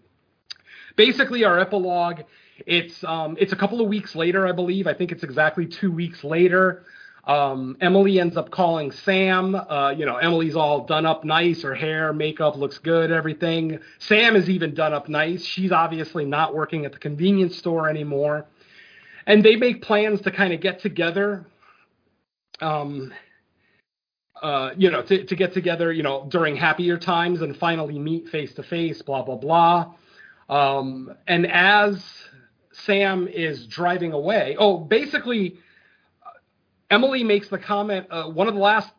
[0.96, 2.22] basically our epilogue,
[2.64, 4.86] it's um, it's a couple of weeks later, I believe.
[4.86, 6.84] I think it's exactly two weeks later.
[7.24, 9.54] Um, Emily ends up calling Sam.
[9.54, 11.62] Uh, you know, Emily's all done up nice.
[11.62, 13.78] Her hair, makeup looks good, everything.
[14.00, 15.44] Sam is even done up nice.
[15.44, 18.46] She's obviously not working at the convenience store anymore.
[19.26, 21.46] And they make plans to kind of get together.
[22.60, 23.12] Um,
[24.42, 28.28] uh, you know, to, to get together, you know, during happier times and finally meet
[28.28, 29.94] face to face, blah, blah, blah.
[30.48, 32.04] Um, and as
[32.72, 35.58] Sam is driving away, oh, basically,
[36.92, 38.90] Emily makes the comment, uh, one of the last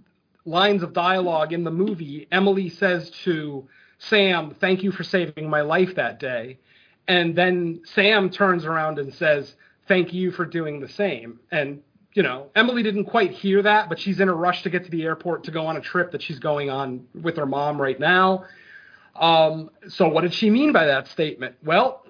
[0.45, 3.67] lines of dialogue in the movie, Emily says to
[3.99, 6.57] Sam, Thank you for saving my life that day.
[7.07, 9.53] And then Sam turns around and says,
[9.87, 11.39] Thank you for doing the same.
[11.51, 11.83] And,
[12.13, 14.89] you know, Emily didn't quite hear that, but she's in a rush to get to
[14.89, 17.99] the airport to go on a trip that she's going on with her mom right
[17.99, 18.45] now.
[19.15, 21.57] Um, so, what did she mean by that statement?
[21.63, 22.03] Well,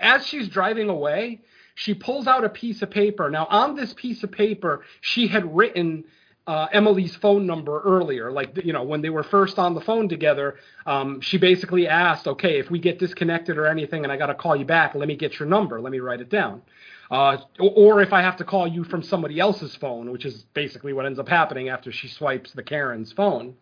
[0.00, 1.42] as she's driving away,
[1.74, 3.30] she pulls out a piece of paper.
[3.30, 6.04] Now, on this piece of paper, she had written
[6.46, 8.30] uh, Emily's phone number earlier.
[8.30, 10.56] Like, you know, when they were first on the phone together,
[10.86, 14.34] um, she basically asked, okay, if we get disconnected or anything and I got to
[14.34, 15.80] call you back, let me get your number.
[15.80, 16.62] Let me write it down.
[17.10, 20.92] Uh, or if I have to call you from somebody else's phone, which is basically
[20.92, 23.54] what ends up happening after she swipes the Karen's phone.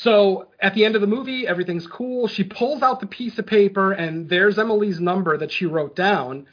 [0.00, 2.28] So at the end of the movie, everything's cool.
[2.28, 6.46] She pulls out the piece of paper, and there's Emily's number that she wrote down.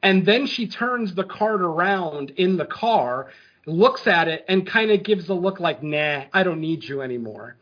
[0.00, 3.32] And then she turns the card around in the car,
[3.66, 7.02] looks at it, and kind of gives a look like, nah, I don't need you
[7.02, 7.56] anymore.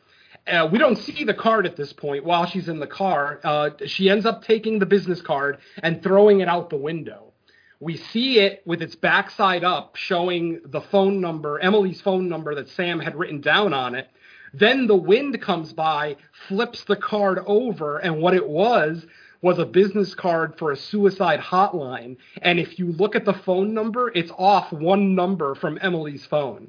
[0.47, 3.41] Uh, we don't see the card at this point while she's in the car.
[3.43, 7.33] Uh, she ends up taking the business card and throwing it out the window.
[7.81, 12.69] We see it with its backside up, showing the phone number, Emily's phone number that
[12.69, 14.09] Sam had written down on it.
[14.55, 16.17] Then the wind comes by,
[16.49, 19.07] flips the card over, and what it was
[19.41, 22.17] was a business card for a suicide hotline.
[22.43, 26.69] And if you look at the phone number, it's off one number from Emily's phone.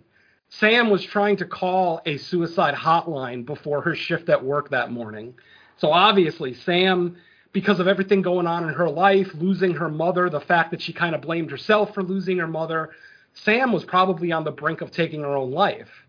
[0.50, 5.34] Sam was trying to call a suicide hotline before her shift at work that morning.
[5.78, 7.18] So obviously, Sam,
[7.54, 10.94] because of everything going on in her life, losing her mother, the fact that she
[10.94, 12.92] kind of blamed herself for losing her mother,
[13.34, 16.03] Sam was probably on the brink of taking her own life.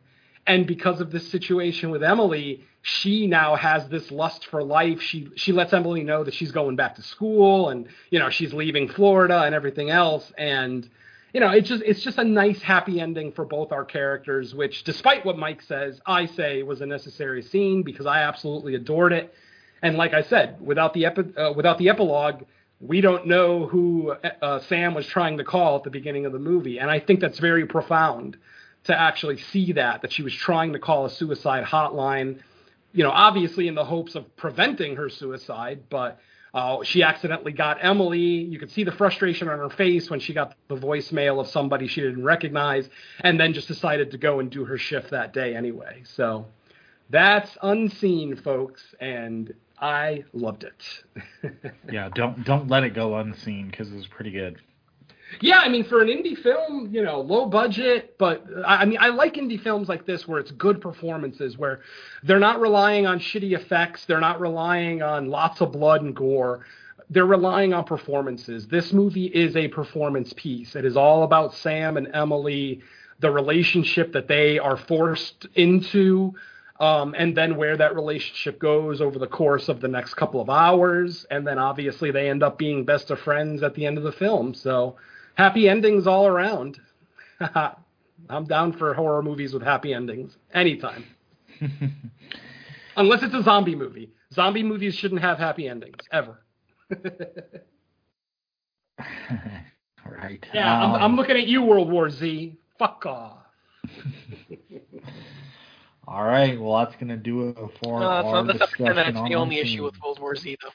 [0.46, 5.00] And because of this situation with Emily, she now has this lust for life.
[5.00, 8.52] She she lets Emily know that she's going back to school and you know she's
[8.52, 10.30] leaving Florida and everything else.
[10.36, 10.88] And
[11.32, 14.54] you know it's just it's just a nice happy ending for both our characters.
[14.54, 19.14] Which, despite what Mike says, I say was a necessary scene because I absolutely adored
[19.14, 19.32] it.
[19.80, 22.42] And like I said, without the epi- uh, without the epilogue,
[22.80, 24.10] we don't know who
[24.42, 27.20] uh, Sam was trying to call at the beginning of the movie, and I think
[27.20, 28.36] that's very profound
[28.84, 32.40] to actually see that that she was trying to call a suicide hotline
[32.94, 36.20] you know, obviously in the hopes of preventing her suicide, but
[36.54, 38.20] uh, she accidentally got Emily.
[38.20, 41.88] You could see the frustration on her face when she got the voicemail of somebody
[41.88, 42.88] she didn't recognize,
[43.20, 46.02] and then just decided to go and do her shift that day anyway.
[46.04, 46.46] So
[47.10, 51.64] that's unseen, folks, and I loved it.
[51.92, 54.60] yeah, don't don't let it go unseen because it was pretty good.
[55.40, 59.08] Yeah, I mean, for an indie film, you know, low budget, but I mean, I
[59.08, 61.80] like indie films like this where it's good performances, where
[62.22, 66.64] they're not relying on shitty effects, they're not relying on lots of blood and gore.
[67.10, 68.66] They're relying on performances.
[68.66, 70.74] This movie is a performance piece.
[70.74, 72.80] It is all about Sam and Emily,
[73.20, 76.32] the relationship that they are forced into,
[76.80, 80.48] um, and then where that relationship goes over the course of the next couple of
[80.48, 81.26] hours.
[81.30, 84.12] And then obviously they end up being best of friends at the end of the
[84.12, 84.54] film.
[84.54, 84.96] So,
[85.34, 86.78] happy endings all around.
[88.30, 91.04] I'm down for horror movies with happy endings anytime.
[92.96, 94.10] Unless it's a zombie movie.
[94.32, 96.44] Zombie movies shouldn't have happy endings ever.
[100.08, 100.46] right.
[100.52, 102.56] Yeah, um, I'm, I'm, looking at you, World War Z.
[102.78, 103.38] Fuck off.
[106.06, 106.60] All right.
[106.60, 108.96] Well, that's gonna do it for no, our not, discussion.
[108.96, 110.70] That's the only issue with World War Z, though.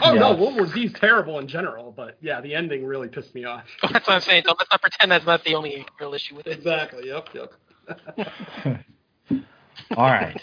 [0.00, 3.34] Oh no, World War Z is terrible in general, but yeah, the ending really pissed
[3.34, 3.64] me off.
[3.82, 4.44] that's what I'm saying.
[4.46, 6.52] Don't, let's not pretend that's not the only real issue with it.
[6.52, 7.08] Exactly.
[7.08, 7.28] Yep.
[7.34, 7.52] Yep.
[9.96, 10.40] All right.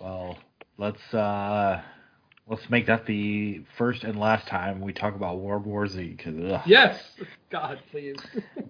[0.00, 0.36] Well,
[0.76, 1.80] let's uh
[2.46, 6.16] let's make that the first and last time we talk about World War Z.
[6.22, 7.02] Cause, yes.
[7.50, 8.16] God, please.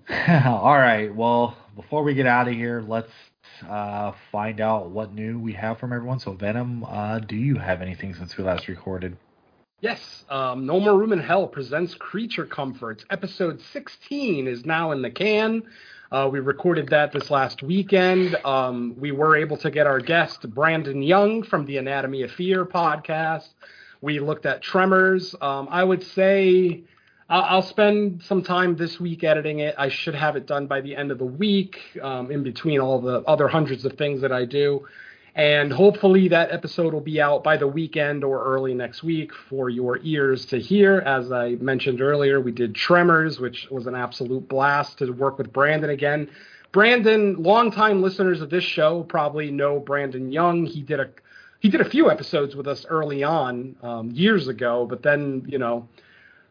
[0.29, 1.15] All right.
[1.15, 3.11] Well, before we get out of here, let's
[3.69, 6.21] uh, find out what new we have from everyone.
[6.21, 9.17] So, Venom, uh, do you have anything since we last recorded?
[9.83, 13.05] Yes, um, No More Room in Hell presents Creature Comforts.
[13.11, 15.65] Episode 16 is now in the can.
[16.11, 18.37] Uh, we recorded that this last weekend.
[18.37, 22.65] Um, we were able to get our guest, Brandon Young, from the Anatomy of Fear
[22.65, 23.49] podcast.
[24.01, 25.35] We looked at Tremors.
[25.43, 26.85] Um, I would say
[27.29, 29.75] I'll, I'll, spend some time this week editing it.
[29.77, 32.99] I should have it done by the end of the week, um, in between all
[33.03, 34.87] the other hundreds of things that I do.
[35.37, 39.69] And hopefully that episode will be out by the weekend or early next week for
[39.69, 41.01] your ears to hear.
[41.01, 45.53] As I mentioned earlier, we did Tremors, which was an absolute blast to work with
[45.53, 46.31] Brandon again.
[46.73, 50.65] Brandon, longtime listeners of this show probably know Brandon Young.
[50.65, 51.11] He did a
[51.61, 55.59] he did a few episodes with us early on um, years ago, but then you
[55.59, 55.87] know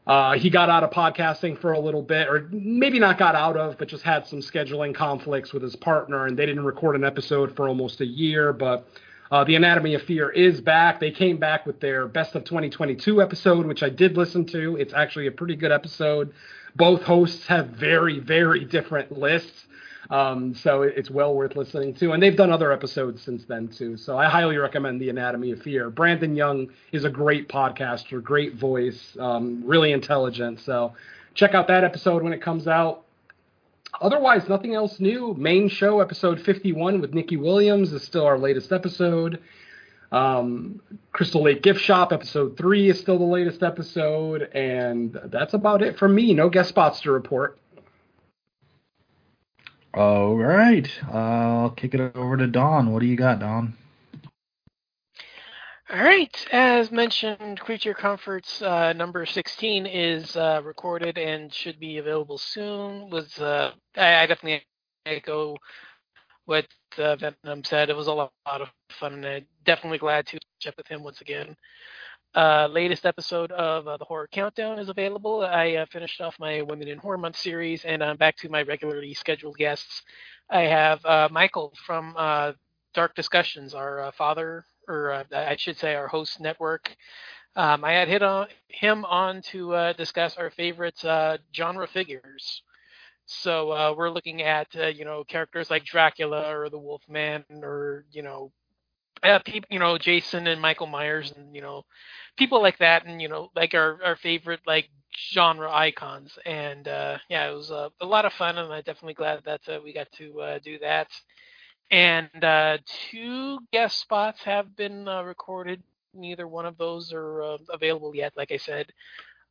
[0.07, 3.57] uh, he got out of podcasting for a little bit, or maybe not got out
[3.57, 7.03] of, but just had some scheduling conflicts with his partner, and they didn't record an
[7.03, 8.53] episode for almost a year.
[8.53, 8.87] But
[9.31, 10.99] uh, the Anatomy of Fear is back.
[10.99, 14.75] They came back with their Best of 2022 episode, which I did listen to.
[14.75, 16.31] It's actually a pretty good episode.
[16.75, 19.65] Both hosts have very, very different lists.
[20.09, 22.11] Um, so it's well worth listening to.
[22.11, 23.97] And they've done other episodes since then too.
[23.97, 25.89] So I highly recommend The Anatomy of Fear.
[25.89, 30.59] Brandon Young is a great podcaster, great voice, um, really intelligent.
[30.59, 30.93] So
[31.33, 33.03] check out that episode when it comes out.
[34.01, 35.33] Otherwise, nothing else new.
[35.37, 39.41] Main show episode 51 with Nikki Williams is still our latest episode.
[40.11, 40.81] Um,
[41.13, 45.97] Crystal Lake Gift Shop episode three is still the latest episode, and that's about it
[45.97, 46.33] from me.
[46.33, 47.57] No guest spots to report.
[49.95, 50.89] All right.
[51.09, 52.91] I'll kick it over to Don.
[52.91, 53.77] What do you got, Don?
[55.89, 56.35] All right.
[56.51, 63.09] As mentioned, Creature Comforts uh, number 16 is uh, recorded and should be available soon.
[63.09, 64.65] Was uh, I, I definitely
[65.05, 65.55] echo
[66.43, 66.67] what
[66.97, 67.89] uh, Venom said.
[67.89, 68.67] It was a lot, lot of
[68.99, 71.55] fun, and I'm definitely glad to up with him once again.
[72.35, 75.45] Uh, latest episode of uh, the Horror Countdown is available.
[75.45, 78.61] I uh, finished off my Women in Horror Month series, and I'm back to my
[78.63, 80.01] regularly scheduled guests.
[80.49, 82.51] I have uh, Michael from uh,
[82.93, 86.93] Dark Discussions, our uh, father, or I should say, our host network.
[87.55, 90.99] Um, I had hit on him on to discuss our favorite
[91.55, 92.63] genre figures.
[93.27, 98.51] So we're looking at you know characters like Dracula or the Wolfman or you know
[99.23, 101.83] uh, people, you know, Jason and Michael Myers and you know,
[102.37, 104.89] people like that, and you know, like our our favorite like
[105.33, 106.37] genre icons.
[106.45, 109.79] And uh, yeah, it was a lot of fun, and I'm definitely glad that uh,
[109.83, 111.09] we got to uh, do that.
[111.91, 112.79] And uh,
[113.11, 115.83] two guest spots have been uh, recorded.
[116.13, 118.33] Neither one of those are uh, available yet.
[118.35, 118.87] Like I said,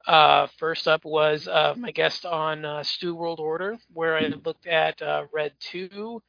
[0.06, 4.66] uh, first up was uh, my guest on uh, Stu World Order, where I looked
[4.66, 6.22] at uh, Red 2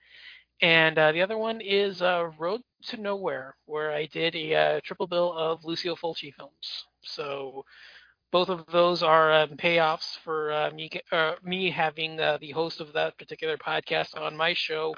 [0.61, 4.79] and uh, the other one is uh, Road to Nowhere, where I did a uh,
[4.83, 6.85] triple bill of Lucio Fulci films.
[7.01, 7.65] So
[8.31, 12.81] both of those are um, payoffs for uh, me uh, me having uh, the host
[12.81, 14.95] of that particular podcast on my show.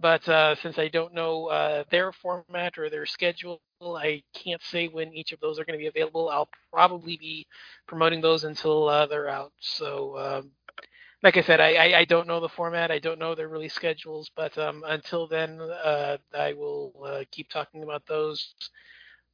[0.00, 0.24] But
[0.58, 5.38] since I don't know their format or their schedule, I can't say when each of
[5.40, 6.28] those are going to be available.
[6.28, 7.46] I'll probably be
[7.86, 9.52] promoting those until they're out.
[9.60, 10.50] So um,
[11.24, 12.90] like I said, I, I, I, don't know the format.
[12.90, 17.48] I don't know their release schedules, but um, until then, uh, I will uh, keep
[17.48, 18.54] talking about those.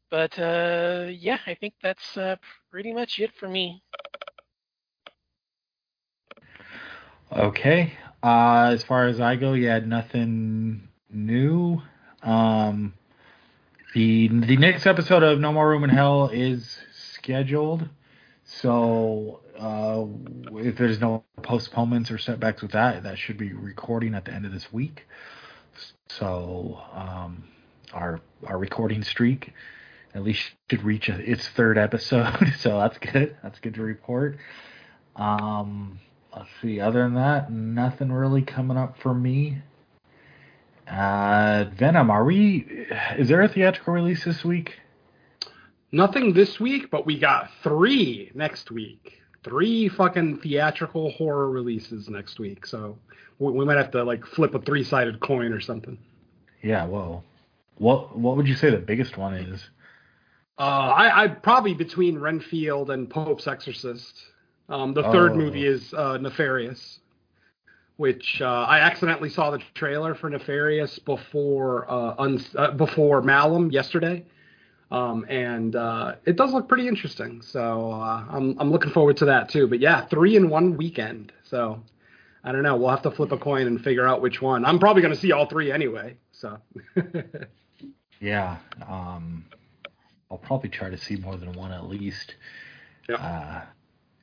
[0.08, 2.36] But uh, yeah, I think that's uh,
[2.70, 3.82] pretty much it for me.
[7.32, 7.94] Okay.
[8.22, 11.82] Uh, as far as I go, yeah, nothing new.
[12.22, 12.94] Um,
[13.94, 17.88] the the next episode of No More Room in Hell is scheduled,
[18.44, 20.06] so uh,
[20.54, 24.46] if there's no postponements or setbacks with that, that should be recording at the end
[24.46, 25.06] of this week.
[26.08, 27.44] So um,
[27.92, 29.52] our our recording streak
[30.14, 32.54] at least should reach its third episode.
[32.58, 33.36] so that's good.
[33.42, 34.38] That's good to report.
[35.14, 36.00] Um,
[36.34, 36.80] let's see.
[36.80, 39.58] Other than that, nothing really coming up for me.
[40.88, 42.86] Uh, Venom, are we?
[43.18, 44.80] Is there a theatrical release this week?
[45.92, 52.38] Nothing this week, but we got three next week three fucking theatrical horror releases next
[52.38, 52.66] week.
[52.66, 52.98] So
[53.38, 55.98] we, we might have to like flip a three sided coin or something.
[56.62, 57.24] Yeah, well,
[57.78, 59.68] what what would you say the biggest one is?
[60.58, 64.14] Uh, I, I probably between Renfield and Pope's Exorcist.
[64.68, 65.36] Um, the third oh.
[65.36, 67.00] movie is uh, Nefarious,
[67.96, 73.70] which uh, I accidentally saw the trailer for Nefarious before uh, un- uh, before Malum
[73.70, 74.24] yesterday,
[74.90, 77.42] um, and uh, it does look pretty interesting.
[77.42, 79.66] So uh, I'm I'm looking forward to that too.
[79.66, 81.32] But yeah, three in one weekend.
[81.44, 81.82] So
[82.42, 82.76] I don't know.
[82.76, 84.64] We'll have to flip a coin and figure out which one.
[84.64, 86.16] I'm probably going to see all three anyway.
[86.32, 86.58] So.
[88.20, 88.58] yeah.
[88.88, 89.44] Um,
[90.30, 92.34] I'll probably try to see more than one at least.
[93.08, 93.16] Yeah.
[93.16, 93.62] Uh,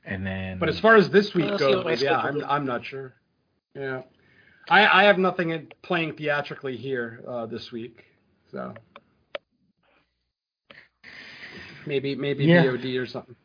[0.06, 0.58] and then.
[0.60, 3.14] But as far as this week goes, yeah, I'm I'm not sure.
[3.76, 4.02] Yeah.
[4.70, 8.04] I, I have nothing playing theatrically here uh, this week,
[8.52, 8.74] so
[11.88, 12.64] Maybe maybe yeah.
[12.64, 13.36] VOD or something.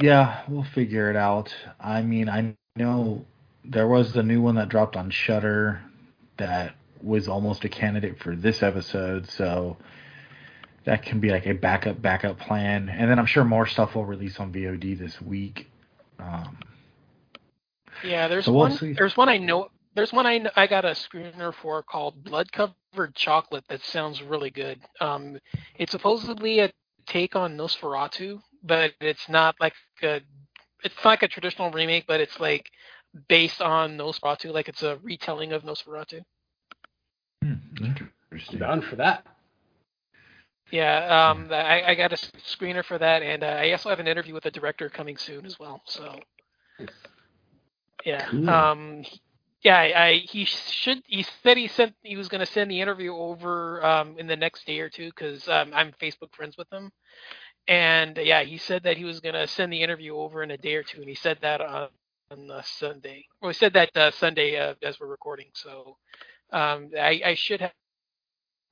[0.00, 1.54] Yeah, we'll figure it out.
[1.78, 3.26] I mean, I know
[3.64, 5.82] there was the new one that dropped on Shudder
[6.38, 9.76] that was almost a candidate for this episode, so
[10.84, 12.88] that can be like a backup backup plan.
[12.88, 15.68] And then I'm sure more stuff will release on VOD this week.
[16.18, 16.58] Um,
[18.04, 18.72] yeah, there's so we'll one.
[18.72, 18.92] See.
[18.92, 19.68] There's one I know.
[19.94, 24.50] There's one I I got a screener for called Blood Covered Chocolate that sounds really
[24.50, 24.80] good.
[25.00, 25.38] Um,
[25.76, 26.70] it's supposedly a
[27.06, 30.20] take on Nosferatu, but it's not like a
[30.84, 32.70] it's not like a traditional remake, but it's like
[33.28, 36.22] based on Nosferatu, like it's a retelling of Nosferatu.
[37.42, 37.54] Hmm,
[38.30, 38.58] interesting.
[38.58, 39.26] Down for that.
[40.70, 44.08] Yeah, um, I, I got a screener for that, and uh, I also have an
[44.08, 45.82] interview with the director coming soon as well.
[45.84, 46.18] So,
[48.06, 48.48] yeah, cool.
[48.48, 49.04] um,
[49.62, 51.02] yeah, I, he should.
[51.06, 51.94] He said he sent.
[52.02, 55.08] He was going to send the interview over um, in the next day or two
[55.08, 56.90] because um, I'm Facebook friends with him.
[57.68, 60.58] And yeah, he said that he was going to send the interview over in a
[60.58, 61.88] day or two, and he said that on,
[62.30, 63.26] on uh, Sunday.
[63.40, 65.46] Well, he said that uh, Sunday uh, as we're recording.
[65.54, 65.96] So
[66.52, 67.72] um, I, I, should have,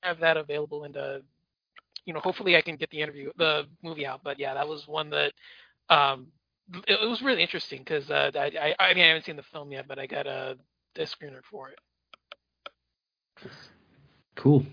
[0.03, 1.19] have that available, and uh,
[2.05, 4.23] you know, hopefully I can get the interview, the movie out.
[4.25, 5.33] But yeah, that was one that
[5.89, 6.27] um,
[6.89, 9.45] it, it was really interesting because uh, I, I, I mean I haven't seen the
[9.45, 10.57] film yet, but I got a
[10.95, 11.79] the screener for it.
[14.37, 14.65] Cool.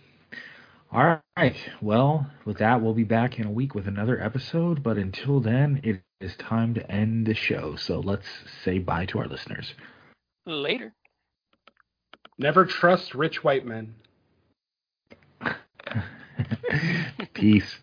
[0.91, 1.55] All right.
[1.81, 4.83] Well, with that, we'll be back in a week with another episode.
[4.83, 7.75] But until then, it is time to end the show.
[7.75, 8.27] So let's
[8.63, 9.73] say bye to our listeners.
[10.45, 10.93] Later.
[12.37, 13.95] Never trust rich white men.
[17.33, 17.79] Peace.